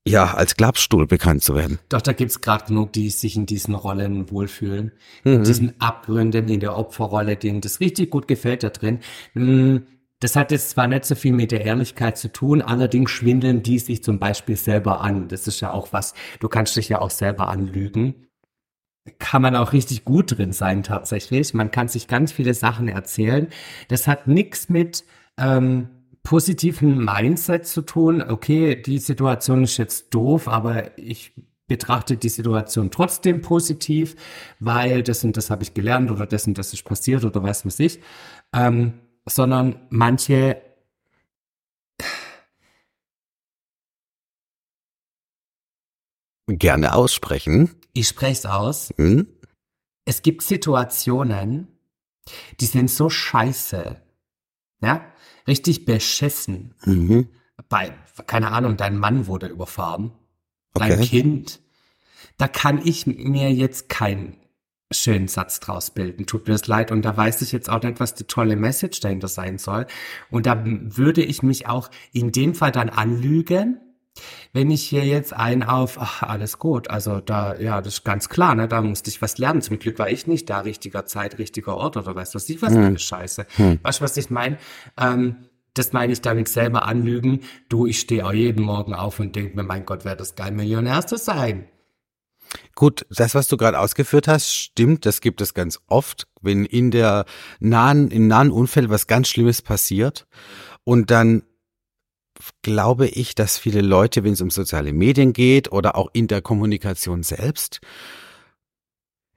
ja, 0.07 0.33
als 0.35 0.57
Klappstuhl 0.57 1.07
bekannt 1.07 1.43
zu 1.43 1.55
werden. 1.55 1.79
Doch, 1.91 2.01
da 2.01 2.13
gibt's 2.15 2.41
gerade 2.41 2.65
genug, 2.67 2.95
die 2.95 3.11
sich 3.11 3.37
in 3.37 3.45
diesen 3.45 3.75
Rollen 3.75 4.31
wohlfühlen. 4.31 4.93
Mhm. 5.25 5.33
In 5.33 5.45
diesen 5.45 5.81
Abgründen, 5.81 6.49
in 6.49 6.61
der 6.61 6.77
Opferrolle, 6.77 7.37
denen 7.37 7.61
das 7.61 7.81
richtig 7.81 8.11
gut 8.11 8.27
gefällt 8.27 8.63
da 8.63 8.71
drin. 8.71 9.01
Mm, 9.35 9.79
Das 10.21 10.37
hat 10.37 10.51
jetzt 10.53 10.71
zwar 10.71 10.87
nicht 10.87 11.05
so 11.07 11.15
viel 11.15 11.33
mit 11.33 11.51
der 11.51 11.65
Ehrlichkeit 11.65 12.19
zu 12.19 12.31
tun, 12.31 12.61
allerdings 12.63 13.11
schwindeln 13.11 13.63
die 13.63 13.79
sich 13.79 14.03
zum 14.03 14.19
Beispiel 14.19 14.57
selber 14.57 15.01
an. 15.01 15.29
Das 15.29 15.47
ist 15.47 15.61
ja 15.61 15.73
auch 15.73 15.93
was, 15.93 16.13
du 16.41 16.49
kannst 16.49 16.77
dich 16.77 16.89
ja 16.91 17.01
auch 17.01 17.11
selber 17.11 17.49
anlügen. 17.49 18.27
Kann 19.19 19.43
man 19.43 19.57
auch 19.57 19.73
richtig 19.73 20.05
gut 20.05 20.37
drin 20.37 20.53
sein 20.53 20.83
tatsächlich. 20.83 21.55
Man 21.55 21.71
kann 21.71 21.89
sich 21.89 22.07
ganz 22.07 22.33
viele 22.33 22.55
Sachen 22.55 22.89
erzählen. 22.89 23.49
Das 23.89 24.07
hat 24.07 24.27
nichts 24.27 24.69
mit 24.69 25.05
ähm, 25.39 25.89
positiven 26.23 27.05
Mindset 27.05 27.67
zu 27.67 27.83
tun. 27.83 28.23
Okay, 28.23 28.77
die 28.81 28.99
Situation 28.99 29.65
ist 29.65 29.79
jetzt 29.79 30.15
doof, 30.15 30.49
aber 30.49 30.99
ich 30.99 31.33
betrachte 31.67 32.17
die 32.17 32.29
Situation 32.29 32.91
trotzdem 32.91 33.43
positiv, 33.43 34.17
weil 34.59 35.03
das 35.03 35.25
und 35.25 35.37
das 35.37 35.51
habe 35.51 35.63
ich 35.63 35.73
gelernt 35.73 36.11
oder 36.11 36.27
das 36.27 36.47
und 36.47 36.59
das 36.59 36.73
ist 36.73 36.85
passiert 36.85 37.25
oder 37.25 37.43
was 37.43 37.65
weiß 37.65 37.79
ich. 37.81 38.01
Ähm, 38.53 38.95
sondern 39.25 39.77
manche 39.91 40.61
Gerne 46.59 46.95
aussprechen. 46.95 47.71
ich 47.93 48.09
spreche 48.09 48.33
es 48.33 48.47
aus, 48.47 48.93
Hm? 48.97 49.27
es 50.05 50.23
gibt 50.23 50.43
Situationen, 50.43 51.69
die 52.61 52.67
sind 52.67 52.91
so 52.91 53.09
scheiße, 53.11 54.01
ja, 54.83 55.05
richtig 55.47 55.85
beschissen. 55.85 56.75
Mhm. 56.85 57.29
Bei, 57.69 57.93
keine 58.27 58.51
Ahnung, 58.53 58.77
dein 58.77 58.97
Mann 58.99 59.27
wurde 59.27 59.47
überfahren, 59.47 60.13
dein 60.75 60.93
Okay. 60.93 61.07
Kind, 61.07 61.61
da 62.39 62.49
kann 62.49 62.81
ich 62.85 63.07
mir 63.07 63.53
jetzt 63.53 63.89
keinen 63.89 64.37
schönen 64.93 65.29
Satz 65.29 65.61
draus 65.61 65.91
bilden. 65.93 66.27
Tut 66.27 66.47
mir 66.49 66.55
das 66.55 66.67
leid. 66.67 66.91
Und 66.91 67.03
da 67.03 67.17
weiß 67.17 67.43
ich 67.43 67.53
jetzt 67.53 67.69
auch 67.71 67.83
nicht, 67.83 68.01
was 68.01 68.15
die 68.15 68.25
tolle 68.25 68.57
Message 68.57 68.99
dahinter 69.01 69.29
sein 69.29 69.59
soll. 69.59 69.87
Und 70.31 70.47
da 70.47 70.65
würde 70.65 71.23
ich 71.23 71.43
mich 71.45 71.69
auch 71.69 71.91
in 72.13 72.33
dem 72.33 72.55
Fall 72.55 72.73
dann 72.73 72.89
anlügen, 72.89 73.79
wenn 74.53 74.71
ich 74.71 74.83
hier 74.83 75.05
jetzt 75.05 75.33
einen 75.33 75.63
auf, 75.63 75.99
ach, 76.01 76.23
alles 76.23 76.59
gut, 76.59 76.89
also 76.91 77.21
da, 77.21 77.57
ja, 77.59 77.81
das 77.81 77.95
ist 77.95 78.05
ganz 78.05 78.29
klar, 78.29 78.55
ne, 78.55 78.69
da 78.69 78.81
musste 78.83 79.11
ich 79.11 79.21
was 79.23 79.39
lernen. 79.39 79.63
Zum 79.63 79.79
Glück 79.79 79.99
war 79.99 80.11
ich 80.11 80.27
nicht 80.27 80.49
da, 80.51 80.61
richtiger 80.61 81.07
Zeit, 81.07 81.39
richtiger 81.39 81.77
Ort 81.77 81.97
oder 81.97 82.15
weißt 82.15 82.35
was 82.35 82.49
ich, 82.49 82.63
was 82.63 82.75
eine 82.75 82.99
Scheiße. 82.99 83.47
Weißt 83.83 84.01
du, 84.01 84.05
was 84.05 84.17
ich 84.17 84.31
meine? 84.31 84.59
Ähm, 84.99 85.37
das 85.75 85.93
meine 85.93 86.13
ich 86.13 86.21
damit 86.21 86.49
selber 86.49 86.85
anlügen. 86.87 87.41
Du, 87.69 87.87
ich 87.87 88.01
stehe 88.01 88.27
auch 88.27 88.33
jeden 88.33 88.65
Morgen 88.65 88.95
auf 88.95 89.21
und 89.21 89.37
denke 89.37 89.57
mir, 89.57 89.63
mein 89.63 89.87
Gott, 89.87 90.05
wäre 90.05 90.17
das 90.17 90.35
geil, 90.35 90.53
Millionär 90.53 91.07
zu 91.07 91.17
sein. 91.17 91.69
Gut, 92.75 93.07
das, 93.11 93.35
was 93.35 93.49
du 93.49 93.57
gerade 93.57 93.79
ausgeführt 93.79 94.27
hast, 94.27 94.53
stimmt. 94.53 95.07
Das 95.07 95.21
gibt 95.21 95.41
es 95.41 95.55
ganz 95.55 95.79
oft, 95.87 96.27
wenn 96.41 96.65
in 96.65 96.91
der 96.91 97.25
nahen, 97.61 98.11
im 98.11 98.27
nahen 98.27 98.51
Umfeld 98.51 98.91
was 98.91 99.07
ganz 99.07 99.29
Schlimmes 99.29 99.63
passiert. 99.63 100.27
Und 100.85 101.11
dann 101.11 101.45
glaube 102.63 103.07
ich, 103.09 103.35
dass 103.35 103.59
viele 103.59 103.81
Leute, 103.81 104.25
wenn 104.25 104.33
es 104.33 104.41
um 104.41 104.51
soziale 104.51 104.93
Medien 104.93 105.33
geht 105.33 105.73
oder 105.73 105.97
auch 105.97 106.11
in 106.13 106.27
der 106.27 106.43
Kommunikation 106.43 107.23
selbst, 107.23 107.81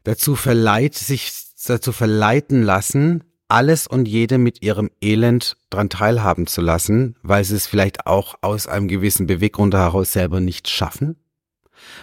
dazu 0.03 0.35
verleiht, 0.35 0.95
sich 0.95 1.31
dazu 1.65 1.91
verleiten 1.91 2.63
lassen, 2.63 3.23
alles 3.47 3.87
und 3.87 4.07
jede 4.07 4.37
mit 4.37 4.63
ihrem 4.63 4.89
Elend 5.01 5.57
dran 5.69 5.89
teilhaben 5.89 6.47
zu 6.47 6.61
lassen, 6.61 7.15
weil 7.21 7.43
sie 7.43 7.55
es 7.55 7.67
vielleicht 7.67 8.07
auch 8.07 8.35
aus 8.41 8.67
einem 8.67 8.87
gewissen 8.87 9.27
Beweggrund 9.27 9.73
heraus 9.73 10.13
selber 10.13 10.39
nicht 10.39 10.69
schaffen 10.69 11.17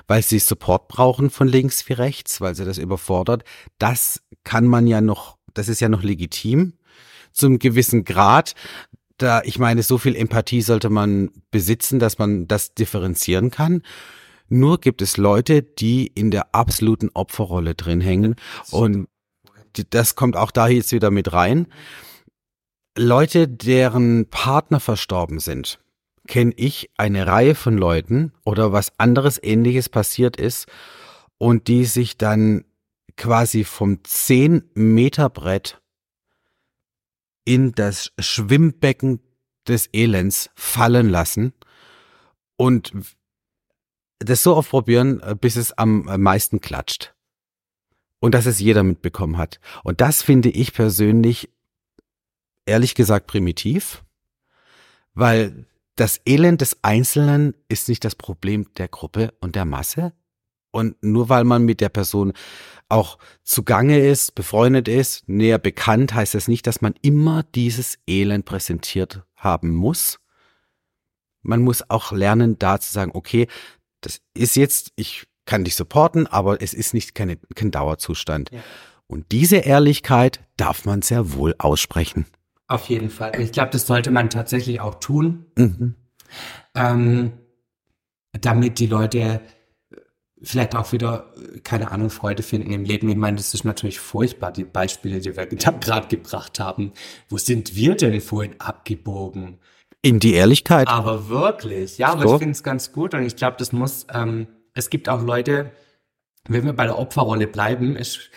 weil 0.06 0.22
sie 0.22 0.38
Support 0.38 0.88
brauchen 0.88 1.30
von 1.30 1.48
links 1.48 1.88
wie 1.88 1.94
rechts, 1.94 2.40
weil 2.40 2.54
sie 2.54 2.64
das 2.64 2.78
überfordert. 2.78 3.44
Das 3.78 4.22
kann 4.44 4.66
man 4.66 4.86
ja 4.86 5.00
noch, 5.00 5.38
das 5.54 5.68
ist 5.68 5.80
ja 5.80 5.88
noch 5.88 6.02
legitim 6.02 6.74
zum 7.32 7.58
gewissen 7.58 8.04
Grad. 8.04 8.54
Da, 9.20 9.42
ich 9.44 9.58
meine, 9.58 9.82
so 9.82 9.98
viel 9.98 10.16
Empathie 10.16 10.62
sollte 10.62 10.88
man 10.88 11.30
besitzen, 11.50 11.98
dass 11.98 12.16
man 12.16 12.48
das 12.48 12.72
differenzieren 12.72 13.50
kann. 13.50 13.82
Nur 14.48 14.80
gibt 14.80 15.02
es 15.02 15.18
Leute, 15.18 15.62
die 15.62 16.06
in 16.06 16.30
der 16.30 16.54
absoluten 16.54 17.10
Opferrolle 17.12 17.74
drin 17.74 18.00
hängen 18.00 18.36
und 18.70 19.08
das 19.90 20.16
kommt 20.16 20.36
auch 20.36 20.50
da 20.50 20.68
jetzt 20.68 20.92
wieder 20.92 21.10
mit 21.10 21.32
rein. 21.32 21.66
Leute, 22.96 23.46
deren 23.46 24.26
Partner 24.30 24.80
verstorben 24.80 25.38
sind, 25.38 25.78
kenne 26.26 26.52
ich 26.56 26.90
eine 26.96 27.26
Reihe 27.26 27.54
von 27.54 27.76
Leuten 27.76 28.32
oder 28.44 28.72
was 28.72 28.98
anderes 28.98 29.40
ähnliches 29.40 29.88
passiert 29.88 30.36
ist 30.36 30.66
und 31.38 31.68
die 31.68 31.84
sich 31.84 32.16
dann 32.16 32.64
quasi 33.16 33.64
vom 33.64 34.02
10 34.02 34.70
Meter 34.74 35.28
Brett 35.28 35.80
in 37.50 37.72
das 37.72 38.12
Schwimmbecken 38.20 39.18
des 39.66 39.88
Elends 39.92 40.50
fallen 40.54 41.08
lassen 41.08 41.52
und 42.56 42.92
das 44.20 44.44
so 44.44 44.54
oft 44.54 44.70
probieren, 44.70 45.20
bis 45.40 45.56
es 45.56 45.72
am 45.72 46.02
meisten 46.22 46.60
klatscht. 46.60 47.12
Und 48.20 48.36
dass 48.36 48.46
es 48.46 48.60
jeder 48.60 48.84
mitbekommen 48.84 49.36
hat. 49.36 49.58
Und 49.82 50.00
das 50.00 50.22
finde 50.22 50.50
ich 50.50 50.74
persönlich, 50.74 51.50
ehrlich 52.66 52.94
gesagt, 52.94 53.26
primitiv, 53.26 54.04
weil 55.14 55.66
das 55.96 56.20
Elend 56.24 56.60
des 56.60 56.84
Einzelnen 56.84 57.56
ist 57.68 57.88
nicht 57.88 58.04
das 58.04 58.14
Problem 58.14 58.72
der 58.76 58.86
Gruppe 58.86 59.34
und 59.40 59.56
der 59.56 59.64
Masse. 59.64 60.12
Und 60.70 60.96
nur 61.02 61.28
weil 61.28 61.44
man 61.44 61.64
mit 61.64 61.80
der 61.80 61.88
Person 61.88 62.32
auch 62.88 63.18
zugange 63.42 63.98
ist, 64.00 64.34
befreundet 64.34 64.88
ist, 64.88 65.28
näher 65.28 65.58
bekannt, 65.58 66.14
heißt 66.14 66.34
das 66.34 66.48
nicht, 66.48 66.66
dass 66.66 66.80
man 66.80 66.94
immer 67.02 67.44
dieses 67.54 67.98
Elend 68.06 68.44
präsentiert 68.44 69.22
haben 69.36 69.70
muss. 69.70 70.18
Man 71.42 71.62
muss 71.62 71.88
auch 71.88 72.12
lernen, 72.12 72.58
da 72.58 72.80
zu 72.80 72.92
sagen, 72.92 73.12
okay, 73.14 73.46
das 74.00 74.20
ist 74.34 74.56
jetzt, 74.56 74.92
ich 74.96 75.26
kann 75.46 75.64
dich 75.64 75.74
supporten, 75.76 76.26
aber 76.26 76.60
es 76.62 76.74
ist 76.74 76.94
nicht 76.94 77.14
keine, 77.14 77.36
kein 77.54 77.70
Dauerzustand. 77.70 78.50
Ja. 78.50 78.60
Und 79.06 79.32
diese 79.32 79.56
Ehrlichkeit 79.56 80.40
darf 80.56 80.84
man 80.84 81.02
sehr 81.02 81.32
wohl 81.32 81.54
aussprechen. 81.58 82.26
Auf 82.68 82.88
jeden 82.88 83.10
Fall. 83.10 83.40
Ich 83.40 83.50
glaube, 83.50 83.70
das 83.70 83.86
sollte 83.86 84.10
man 84.12 84.30
tatsächlich 84.30 84.80
auch 84.80 84.96
tun, 85.00 85.46
Mhm. 85.56 85.96
ähm, 86.76 87.32
damit 88.32 88.78
die 88.78 88.86
Leute 88.86 89.40
vielleicht 90.42 90.74
auch 90.74 90.92
wieder, 90.92 91.32
äh, 91.36 91.60
keine 91.60 91.90
Ahnung, 91.90 92.10
Freude 92.10 92.42
finden 92.42 92.72
im 92.72 92.84
Leben. 92.84 93.08
Ich 93.08 93.16
meine, 93.16 93.36
das 93.36 93.54
ist 93.54 93.64
natürlich 93.64 93.98
furchtbar, 94.00 94.52
die 94.52 94.64
Beispiele, 94.64 95.20
die 95.20 95.36
wir 95.36 95.46
gerade 95.80 96.08
gebracht 96.08 96.60
haben. 96.60 96.92
Wo 97.28 97.38
sind 97.38 97.74
wir 97.74 97.94
denn 97.94 98.20
vorhin 98.20 98.54
abgebogen? 98.58 99.58
In 100.02 100.18
die 100.18 100.32
Ehrlichkeit. 100.34 100.88
Aber 100.88 101.28
wirklich, 101.28 101.98
ja, 101.98 102.08
aber 102.08 102.22
So. 102.26 102.34
ich 102.34 102.38
finde 102.38 102.52
es 102.52 102.62
ganz 102.62 102.92
gut 102.92 103.12
und 103.14 103.22
ich 103.22 103.36
glaube, 103.36 103.56
das 103.58 103.72
muss, 103.72 104.06
ähm, 104.14 104.46
es 104.72 104.88
gibt 104.88 105.08
auch 105.10 105.22
Leute, 105.22 105.72
wenn 106.48 106.64
wir 106.64 106.72
bei 106.72 106.84
der 106.86 106.98
Opferrolle 106.98 107.46
bleiben, 107.46 107.96
ist, 107.96 108.30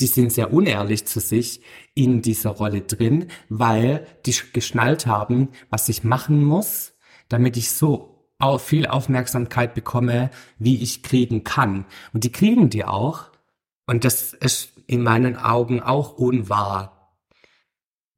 die 0.00 0.06
sind 0.08 0.32
sehr 0.32 0.52
unehrlich 0.52 1.06
zu 1.06 1.20
sich 1.20 1.62
in 1.94 2.22
dieser 2.22 2.50
Rolle 2.50 2.82
drin, 2.82 3.28
weil 3.48 4.04
die 4.26 4.34
sch- 4.34 4.52
geschnallt 4.52 5.06
haben, 5.06 5.50
was 5.70 5.88
ich 5.88 6.02
machen 6.02 6.44
muss, 6.44 6.92
damit 7.28 7.56
ich 7.56 7.70
so 7.70 8.15
au- 8.38 8.58
viel 8.58 8.86
Aufmerksamkeit 8.86 9.74
bekomme, 9.74 10.30
wie 10.58 10.82
ich 10.82 11.02
kriegen 11.02 11.44
kann. 11.44 11.86
Und 12.12 12.24
die 12.24 12.32
kriegen 12.32 12.70
die 12.70 12.84
auch. 12.84 13.30
Und 13.86 14.04
das 14.04 14.32
ist 14.32 14.72
in 14.86 15.02
meinen 15.02 15.36
Augen 15.36 15.80
auch 15.80 16.14
unwahr. 16.14 17.14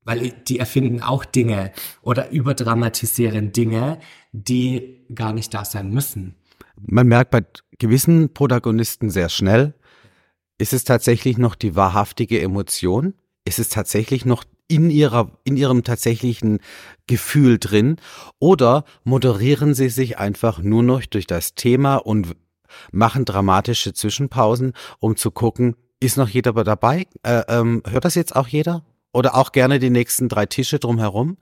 Weil 0.04 0.30
die 0.30 0.58
erfinden 0.58 1.02
auch 1.02 1.24
Dinge 1.24 1.72
oder 2.02 2.30
überdramatisieren 2.30 3.52
Dinge, 3.52 3.98
die 4.32 5.06
gar 5.14 5.32
nicht 5.32 5.52
da 5.52 5.64
sein 5.64 5.90
müssen. 5.90 6.34
Man 6.80 7.08
merkt 7.08 7.30
bei 7.30 7.44
gewissen 7.78 8.32
Protagonisten 8.32 9.10
sehr 9.10 9.28
schnell, 9.28 9.74
ist 10.58 10.72
es 10.72 10.84
tatsächlich 10.84 11.38
noch 11.38 11.54
die 11.54 11.76
wahrhaftige 11.76 12.40
Emotion? 12.40 13.14
Ist 13.44 13.58
es 13.58 13.68
tatsächlich 13.68 14.24
noch 14.24 14.44
in 14.68 14.90
ihrer, 14.90 15.30
in 15.44 15.56
ihrem 15.56 15.82
tatsächlichen 15.82 16.60
Gefühl 17.06 17.58
drin 17.58 17.96
oder 18.38 18.84
moderieren 19.02 19.74
sie 19.74 19.88
sich 19.88 20.18
einfach 20.18 20.58
nur 20.58 20.82
noch 20.82 21.04
durch 21.06 21.26
das 21.26 21.54
Thema 21.54 21.96
und 21.96 22.36
machen 22.92 23.24
dramatische 23.24 23.94
Zwischenpausen, 23.94 24.74
um 25.00 25.16
zu 25.16 25.30
gucken, 25.30 25.74
ist 26.00 26.16
noch 26.16 26.28
jeder 26.28 26.52
dabei? 26.52 27.06
Äh, 27.22 27.42
ähm, 27.48 27.82
hört 27.88 28.04
das 28.04 28.14
jetzt 28.14 28.36
auch 28.36 28.46
jeder? 28.46 28.84
Oder 29.12 29.34
auch 29.36 29.52
gerne 29.52 29.78
die 29.78 29.90
nächsten 29.90 30.28
drei 30.28 30.46
Tische 30.46 30.78
drumherum? 30.78 31.38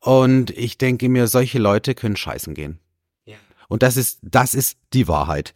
Und 0.00 0.50
ich 0.50 0.76
denke 0.76 1.08
mir, 1.08 1.28
solche 1.28 1.58
Leute 1.58 1.94
können 1.94 2.16
scheißen 2.16 2.52
gehen. 2.52 2.80
Ja. 3.24 3.36
Und 3.68 3.82
das 3.82 3.96
ist, 3.96 4.18
das 4.22 4.54
ist 4.54 4.76
die 4.92 5.08
Wahrheit. 5.08 5.54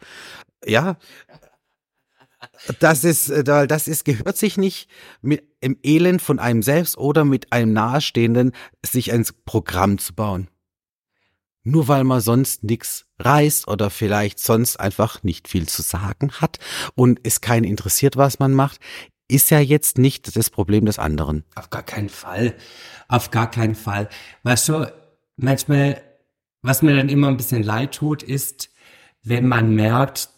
Ja. 0.65 0.97
Das 2.79 3.05
ist, 3.05 3.31
äh, 3.31 3.43
da- 3.45 3.67
das 3.67 3.89
ist, 3.89 4.05
gehört 4.05 4.37
sich 4.37 4.57
nicht 4.57 4.89
mit 5.23 5.43
im 5.61 5.79
Elend 5.83 6.23
von 6.23 6.39
einem 6.39 6.63
selbst 6.63 6.97
oder 6.99 7.25
mit 7.25 7.53
einem 7.53 7.73
Nahestehenden, 7.73 8.53
sich 8.85 9.13
ein 9.13 9.27
Programm 9.45 9.99
zu 9.99 10.15
bauen. 10.15 10.49
Nur 11.63 11.89
weil 11.89 12.05
man 12.05 12.21
sonst 12.21 12.65
nichts 12.65 13.07
reißt 13.19 13.69
oder 13.69 13.91
vielleicht 13.91 14.39
sonst 14.39 14.81
einfach 14.81 15.23
nicht 15.23 15.49
viel 15.49 15.69
zu 15.69 15.83
sagen 15.83 16.33
hat 16.33 16.59
und 16.95 17.21
es 17.23 17.41
keinen 17.43 17.65
interessiert, 17.65 18.17
was 18.17 18.39
man 18.39 18.55
macht, 18.55 18.81
ist 19.29 19.51
ja 19.51 19.61
jetzt 19.61 19.99
nicht 19.99 20.35
das 20.37 20.51
Problem 20.51 20.87
des 20.87 20.99
anderen. 20.99 21.45
Auf 21.55 21.71
gar 21.71 21.83
keinen 21.83 22.09
Fall. 22.09 22.55
Auf 23.09 23.31
gar 23.31 23.51
keinen 23.51 23.75
Fall. 23.75 24.09
Weißt 24.43 24.69
du, 24.71 24.93
manchmal, 25.37 26.03
was 26.63 26.83
mir 26.83 26.97
dann 26.97 27.09
immer 27.11 27.29
ein 27.29 27.37
bisschen 27.37 27.63
leid 27.63 27.95
tut, 27.95 28.23
ist, 28.23 28.71
wenn 29.23 29.47
man 29.47 29.75
merkt, 29.75 30.31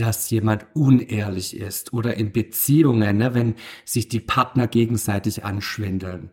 dass 0.00 0.30
jemand 0.30 0.66
unehrlich 0.74 1.56
ist 1.56 1.92
oder 1.92 2.14
in 2.14 2.32
Beziehungen, 2.32 3.18
ne, 3.18 3.34
wenn 3.34 3.54
sich 3.84 4.08
die 4.08 4.20
Partner 4.20 4.66
gegenseitig 4.66 5.44
anschwindeln. 5.44 6.30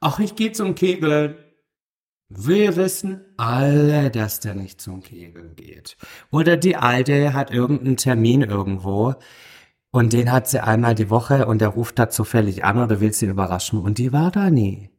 Ach, 0.00 0.18
ich 0.18 0.34
gehe 0.34 0.52
zum 0.52 0.74
Kegeln. 0.74 1.36
Wir 2.28 2.76
wissen 2.76 3.20
alle, 3.36 4.10
dass 4.10 4.40
der 4.40 4.54
nicht 4.54 4.80
zum 4.80 5.02
Kegeln 5.02 5.56
geht. 5.56 5.96
Oder 6.30 6.56
die 6.56 6.76
Alte 6.76 7.32
hat 7.32 7.50
irgendeinen 7.50 7.96
Termin 7.96 8.42
irgendwo 8.42 9.14
und 9.90 10.12
den 10.12 10.32
hat 10.32 10.48
sie 10.48 10.62
einmal 10.62 10.94
die 10.94 11.10
Woche 11.10 11.46
und 11.46 11.60
der 11.60 11.68
ruft 11.68 11.98
da 11.98 12.08
zufällig 12.08 12.64
an 12.64 12.78
oder 12.78 13.00
will 13.00 13.12
sie 13.12 13.26
überraschen 13.26 13.78
und 13.80 13.98
die 13.98 14.12
war 14.12 14.30
da 14.30 14.50
nie. 14.50 14.90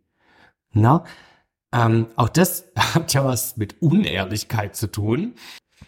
Na? 0.72 1.04
Ähm, 1.74 2.08
auch 2.16 2.30
das 2.30 2.72
hat 2.78 3.14
ja 3.14 3.26
was 3.26 3.58
mit 3.58 3.82
Unehrlichkeit 3.82 4.76
zu 4.76 4.90
tun. 4.90 5.36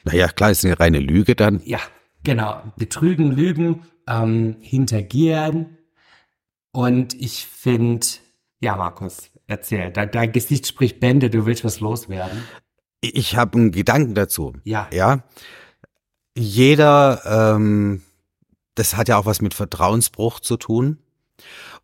Naja, 0.03 0.27
klar, 0.27 0.51
ist 0.51 0.65
eine 0.65 0.79
reine 0.79 0.99
Lüge 0.99 1.35
dann. 1.35 1.61
Ja, 1.63 1.79
genau. 2.27 2.61
Betrügen, 2.75 3.31
Lügen, 3.31 3.83
ähm, 4.07 4.57
hintergieren. 4.59 5.77
Und 6.71 7.13
ich 7.15 7.45
finde, 7.45 8.05
ja, 8.59 8.75
Markus, 8.75 9.31
erzähl. 9.47 9.91
Dein, 9.91 10.11
dein 10.11 10.31
Gesicht 10.31 10.67
spricht 10.67 10.99
Bände, 10.99 11.29
du 11.29 11.45
willst 11.45 11.63
was 11.63 11.79
loswerden. 11.79 12.43
Ich 13.01 13.37
habe 13.37 13.57
einen 13.57 13.71
Gedanken 13.71 14.13
dazu. 14.13 14.53
Ja. 14.63 14.89
Ja. 14.91 15.23
Jeder, 16.37 17.21
ähm, 17.55 18.03
das 18.75 18.95
hat 18.95 19.07
ja 19.07 19.17
auch 19.17 19.25
was 19.25 19.41
mit 19.41 19.53
Vertrauensbruch 19.53 20.39
zu 20.39 20.57
tun. 20.57 20.99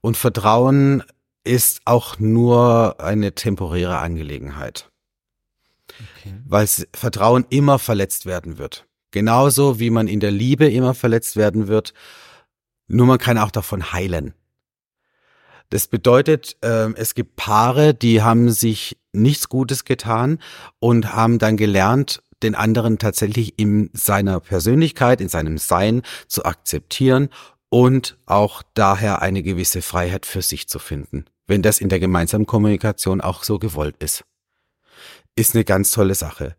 Und 0.02 0.18
Vertrauen 0.18 1.04
ist 1.44 1.82
auch 1.86 2.20
nur 2.20 3.00
eine 3.00 3.34
temporäre 3.34 3.98
Angelegenheit, 3.98 4.92
Okay. 6.18 6.36
weil 6.46 6.68
Vertrauen 6.94 7.46
immer 7.50 7.80
verletzt 7.80 8.26
werden 8.26 8.58
wird. 8.58 8.86
Genauso 9.13 9.80
wie 9.80 9.91
man 9.91 10.08
in 10.08 10.19
der 10.19 10.32
Liebe 10.32 10.67
immer 10.67 10.95
verletzt 10.95 11.36
werden 11.36 11.67
wird, 11.67 11.93
nur 12.88 13.06
man 13.06 13.19
kann 13.19 13.38
auch 13.38 13.52
davon 13.52 13.93
heilen. 13.93 14.34
Das 15.69 15.88
bedeutet, 15.88 16.58
ähm, 16.63 16.95
es 16.97 17.13
gibt 17.13 17.36
Paare, 17.36 17.93
die 17.93 18.23
haben 18.23 18.49
sich 18.49 18.97
nichts 19.12 19.49
Gutes 19.49 19.86
getan 19.86 20.39
und 20.80 21.13
haben 21.13 21.38
dann 21.38 21.58
gelernt, 21.58 22.23
den 22.41 22.56
anderen 22.56 22.97
tatsächlich 22.97 23.54
in 23.58 23.91
seiner 23.93 24.39
Persönlichkeit, 24.39 25.21
in 25.21 25.30
seinem 25.30 25.60
Sein 25.60 26.02
zu 26.28 26.43
akzeptieren 26.43 27.30
und 27.69 28.17
auch 28.26 28.63
daher 28.73 29.21
eine 29.21 29.43
gewisse 29.43 29.84
Freiheit 29.84 30.26
für 30.26 30.41
sich 30.41 30.67
zu 30.67 30.80
finden, 30.80 31.26
wenn 31.45 31.62
das 31.62 31.80
in 31.80 31.89
der 31.89 31.99
gemeinsamen 31.99 32.47
Kommunikation 32.47 33.21
auch 33.21 33.43
so 33.43 33.60
gewollt 33.60 33.97
ist. 33.99 34.23
Ist 35.36 35.54
eine 35.54 35.65
ganz 35.65 35.91
tolle 35.91 36.15
Sache. 36.15 36.56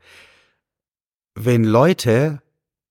Wenn 1.35 1.65
Leute, 1.65 2.43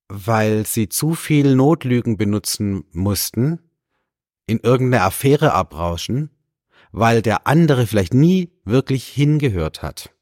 weil 0.08 0.66
sie 0.66 0.90
zu 0.90 1.16
viel 1.16 1.56
Notlügen 1.56 2.18
benutzen 2.18 2.86
mussten, 2.92 3.60
in 4.46 4.60
irgendeine 4.60 5.04
Affäre 5.04 5.54
abrauschen, 5.54 6.30
weil 6.92 7.22
der 7.22 7.48
andere 7.48 7.88
vielleicht 7.88 8.14
nie 8.14 8.52
wirklich 8.66 9.08
hingehört 9.08 9.82
hat 9.82 10.14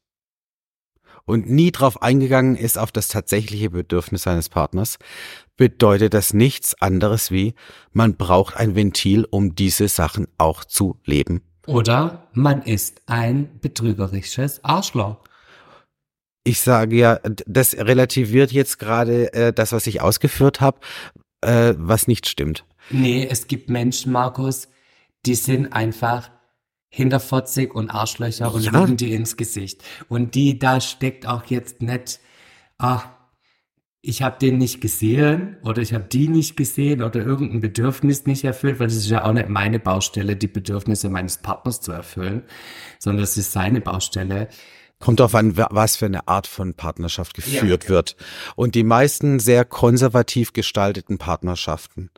und 1.24 1.48
nie 1.48 1.70
drauf 1.70 2.02
eingegangen 2.02 2.56
ist 2.56 2.78
auf 2.78 2.92
das 2.92 3.08
tatsächliche 3.08 3.70
Bedürfnis 3.70 4.22
seines 4.22 4.48
Partners, 4.48 4.98
bedeutet 5.56 6.14
das 6.14 6.34
nichts 6.34 6.80
anderes 6.80 7.30
wie, 7.30 7.54
man 7.92 8.16
braucht 8.16 8.56
ein 8.56 8.74
Ventil, 8.74 9.26
um 9.30 9.54
diese 9.54 9.88
Sachen 9.88 10.26
auch 10.38 10.64
zu 10.64 10.98
leben. 11.04 11.42
Oder 11.66 12.28
man 12.32 12.62
ist 12.62 13.02
ein 13.06 13.60
betrügerisches 13.60 14.64
Arschloch. 14.64 15.18
Ich 16.44 16.60
sage 16.60 16.96
ja, 16.96 17.20
das 17.46 17.74
relativiert 17.76 18.50
jetzt 18.52 18.78
gerade 18.78 19.32
äh, 19.32 19.52
das, 19.52 19.72
was 19.72 19.86
ich 19.86 20.00
ausgeführt 20.00 20.60
habe, 20.60 20.80
äh, 21.40 21.74
was 21.78 22.08
nicht 22.08 22.26
stimmt. 22.26 22.64
Nee, 22.90 23.26
es 23.30 23.46
gibt 23.46 23.70
Menschen, 23.70 24.12
Markus, 24.12 24.68
die 25.24 25.36
sind 25.36 25.72
einfach 25.72 26.30
hinterfotzig 26.88 27.74
und 27.74 27.90
Arschlöcher 27.90 28.52
und 28.52 28.64
Ja. 28.64 28.72
lügen 28.72 28.96
dir 28.96 29.14
ins 29.16 29.36
Gesicht. 29.36 29.82
Und 30.08 30.34
die, 30.34 30.58
da 30.58 30.80
steckt 30.80 31.26
auch 31.26 31.44
jetzt 31.46 31.80
nicht, 31.80 32.20
ah, 32.78 33.02
ich 34.02 34.22
habe 34.22 34.36
den 34.38 34.58
nicht 34.58 34.80
gesehen 34.80 35.56
oder 35.62 35.80
ich 35.80 35.94
habe 35.94 36.04
die 36.04 36.26
nicht 36.26 36.56
gesehen 36.56 37.02
oder 37.02 37.24
irgendein 37.24 37.60
Bedürfnis 37.60 38.26
nicht 38.26 38.42
erfüllt, 38.42 38.80
weil 38.80 38.88
das 38.88 38.96
ist 38.96 39.08
ja 39.08 39.24
auch 39.24 39.32
nicht 39.32 39.48
meine 39.48 39.78
Baustelle, 39.78 40.34
die 40.34 40.48
Bedürfnisse 40.48 41.08
meines 41.08 41.38
Partners 41.38 41.80
zu 41.80 41.92
erfüllen, 41.92 42.42
sondern 42.98 43.22
das 43.22 43.36
ist 43.36 43.52
seine 43.52 43.80
Baustelle. 43.80 44.48
Kommt 45.02 45.20
darauf 45.20 45.34
an, 45.34 45.56
wa- 45.56 45.68
was 45.70 45.96
für 45.96 46.06
eine 46.06 46.28
Art 46.28 46.46
von 46.46 46.74
Partnerschaft 46.74 47.34
geführt 47.34 47.84
Ja. 47.84 47.88
wird. 47.90 48.16
Und 48.56 48.74
die 48.74 48.84
meisten 48.84 49.38
sehr 49.40 49.64
konservativ 49.64 50.52
gestalteten 50.52 51.18
Partnerschaften 51.18 52.10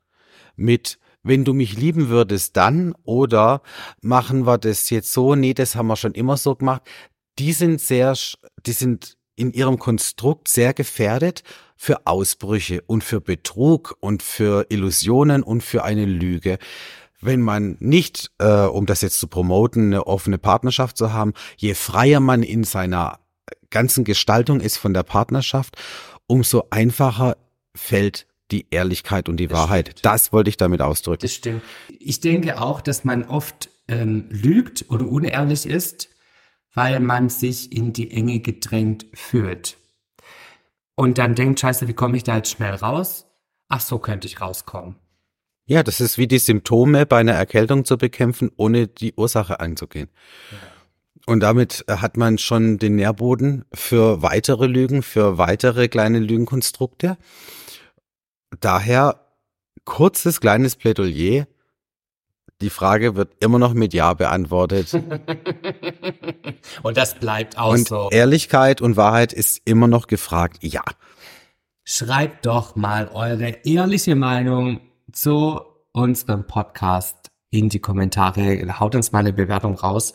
mit 0.57 0.99
wenn 1.27 1.47
du 1.47 1.55
mich 1.55 1.79
lieben 1.79 2.11
würdest, 2.11 2.55
dann 2.59 2.94
oder 3.03 3.62
machen 4.03 4.44
wir 4.47 4.59
das 4.59 4.90
jetzt 4.90 5.11
so, 5.11 5.35
nee, 5.35 5.55
das 5.55 5.75
haben 5.75 5.87
wir 5.87 5.97
schon 5.97 6.12
immer 6.12 6.37
so 6.37 6.55
gemacht. 6.55 6.83
Die 7.38 7.55
sind 7.55 7.81
sehr, 7.81 8.14
die 8.66 8.73
sind 8.73 9.16
in 9.35 9.51
ihrem 9.55 9.79
Konstrukt 9.79 10.49
sehr 10.49 10.75
gefährdet 10.75 11.42
für 11.79 12.07
Ausbrüche 12.07 12.83
und 12.87 13.03
für 13.03 13.23
Betrug 13.23 13.97
und 14.01 14.23
für 14.23 14.66
Illusionen 14.68 15.42
und 15.42 15.62
für 15.62 15.83
eine 15.83 16.05
Lüge. 16.05 16.59
Wenn 17.24 17.40
man 17.40 17.76
nicht, 17.80 18.30
äh, 18.38 18.66
um 18.66 18.87
das 18.87 19.00
jetzt 19.00 19.18
zu 19.18 19.28
promoten, 19.28 19.87
eine 19.87 20.06
offene 20.06 20.38
Partnerschaft 20.38 20.96
zu 20.96 21.12
haben, 21.12 21.32
je 21.56 21.74
freier 21.74 22.20
man 22.20 22.42
in 22.42 22.64
seiner 22.64 23.18
ganzen 23.70 24.04
Gestaltung 24.04 24.60
ist 24.60 24.76
von 24.76 24.94
der 24.94 25.02
Partnerschaft, 25.02 25.76
umso 26.26 26.64
einfacher 26.70 27.37
fällt 27.74 28.26
die 28.50 28.66
Ehrlichkeit 28.70 29.28
und 29.28 29.38
die 29.38 29.48
Das 29.48 29.58
Wahrheit. 29.58 29.88
stimmt. 29.88 30.04
Das 30.04 30.32
wollte 30.32 30.50
ich 30.50 30.56
damit 30.56 30.80
ausdrücken. 30.82 31.22
Das 31.22 31.32
stimmt. 31.32 31.62
Ich 31.98 32.20
denke 32.20 32.60
auch, 32.60 32.80
dass 32.80 33.04
man 33.04 33.24
oft 33.24 33.70
ähm, 33.88 34.26
lügt 34.30 34.84
oder 34.90 35.06
unehrlich 35.08 35.66
ist, 35.66 36.08
weil 36.74 37.00
man 37.00 37.28
sich 37.28 37.72
in 37.72 37.92
die 37.92 38.10
Enge 38.10 38.40
gedrängt 38.40 39.06
fühlt. 39.14 39.76
Und 40.94 41.18
dann 41.18 41.34
denkt, 41.34 41.60
scheiße, 41.60 41.88
wie 41.88 41.94
komme 41.94 42.16
ich 42.16 42.22
da 42.24 42.37
jetzt 42.37 42.50
schnell 42.50 42.74
raus? 42.74 43.26
Ach, 43.68 43.80
so 43.80 43.98
könnte 43.98 44.26
ich 44.28 44.40
rauskommen. 44.40 44.96
Ja, 45.66 45.83
das 45.83 46.00
ist 46.00 46.18
wie 46.18 46.27
die 46.27 46.38
Symptome 46.38 47.07
bei 47.07 47.18
einer 47.18 47.33
Erkältung 47.33 47.85
zu 47.85 47.96
bekämpfen, 47.96 48.50
ohne 48.57 48.87
die 48.87 49.14
Ursache 49.14 49.61
anzugehen. 49.61 50.11
Und 51.27 51.40
damit 51.40 51.85
äh, 51.88 51.96
hat 51.96 52.16
man 52.16 52.37
schon 52.37 52.79
den 52.79 52.96
Nährboden 52.96 53.64
für 53.72 54.22
weitere 54.22 54.66
Lügen, 54.66 55.03
für 55.03 55.38
weitere 55.38 55.88
kleine 55.88 56.18
Lügenkonstrukte. 56.18 57.16
Daher 58.61 59.20
kurzes 59.85 60.40
kleines 60.40 60.77
Plädoyer. 60.77 61.46
Die 62.61 62.70
Frage 62.70 63.16
wird 63.16 63.33
immer 63.40 63.59
noch 63.59 63.72
mit 63.72 63.94
Ja 63.94 64.12
beantwortet. 64.14 64.92
Und 66.83 66.96
das 66.96 67.14
bleibt 67.14 67.59
auch 67.59 67.72
Und 67.72 67.88
so. 67.88 68.11
Ehrlichkeit 68.11 68.81
und 68.81 68.96
Wahrheit 68.96 69.33
ist 69.33 69.61
immer 69.64 69.88
noch 69.88 70.07
gefragt. 70.07 70.59
Ja. 70.61 70.83
Schreibt 71.85 72.46
doch 72.46 72.77
mal 72.77 73.09
eure 73.09 73.48
ehrliche 73.64 74.14
Meinung 74.14 74.81
zu 75.14 75.61
unserem 75.92 76.46
Podcast 76.46 77.31
in 77.50 77.68
die 77.68 77.79
Kommentare. 77.79 78.79
Haut 78.81 78.94
uns 78.94 79.12
mal 79.12 79.20
eine 79.20 79.33
Bewertung 79.33 79.77
raus 79.77 80.12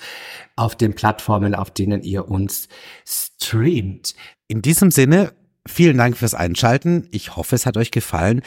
auf 0.56 0.76
den 0.76 0.94
Plattformen, 0.94 1.56
auf 1.56 1.72
denen 1.72 2.04
ihr 2.04 2.28
uns 2.28 2.68
streamt. 3.06 4.14
In 4.48 4.62
diesem 4.62 4.92
Sinne, 4.92 5.34
vielen 5.66 5.98
Dank 5.98 6.18
fürs 6.18 6.34
Einschalten. 6.34 7.08
Ich 7.12 7.36
hoffe, 7.36 7.56
es 7.56 7.66
hat 7.66 7.78
euch 7.78 7.92
gefallen. 7.92 8.42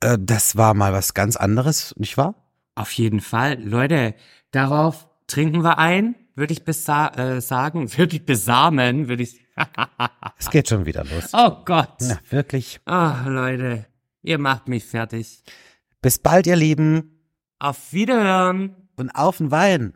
Äh, 0.00 0.18
das 0.18 0.56
war 0.56 0.74
mal 0.74 0.92
was 0.92 1.12
ganz 1.12 1.36
anderes, 1.36 1.94
nicht 1.98 2.16
wahr? 2.16 2.34
Auf 2.74 2.92
jeden 2.92 3.20
Fall. 3.20 3.62
Leute, 3.62 4.14
darauf 4.52 5.06
trinken 5.26 5.62
wir 5.62 5.78
ein, 5.78 6.14
würde 6.34 6.54
ich 6.54 6.64
besa 6.64 7.08
äh, 7.08 7.40
sagen, 7.42 7.92
würde 7.98 8.16
ich 8.16 8.24
besamen, 8.24 9.08
würde 9.08 9.22
ich. 9.22 9.38
es 10.38 10.48
geht 10.48 10.68
schon 10.68 10.86
wieder 10.86 11.04
los. 11.04 11.28
Oh 11.34 11.58
Gott. 11.66 11.96
Na, 12.00 12.18
wirklich. 12.30 12.80
Ach, 12.86 13.26
Leute, 13.26 13.84
ihr 14.22 14.38
macht 14.38 14.66
mich 14.68 14.84
fertig. 14.86 15.42
Bis 16.02 16.18
bald, 16.18 16.46
ihr 16.46 16.56
Lieben. 16.56 17.26
Auf 17.58 17.92
Wiederhören. 17.92 18.88
Und 18.96 19.10
auf 19.10 19.36
den 19.36 19.50
Wein. 19.50 19.94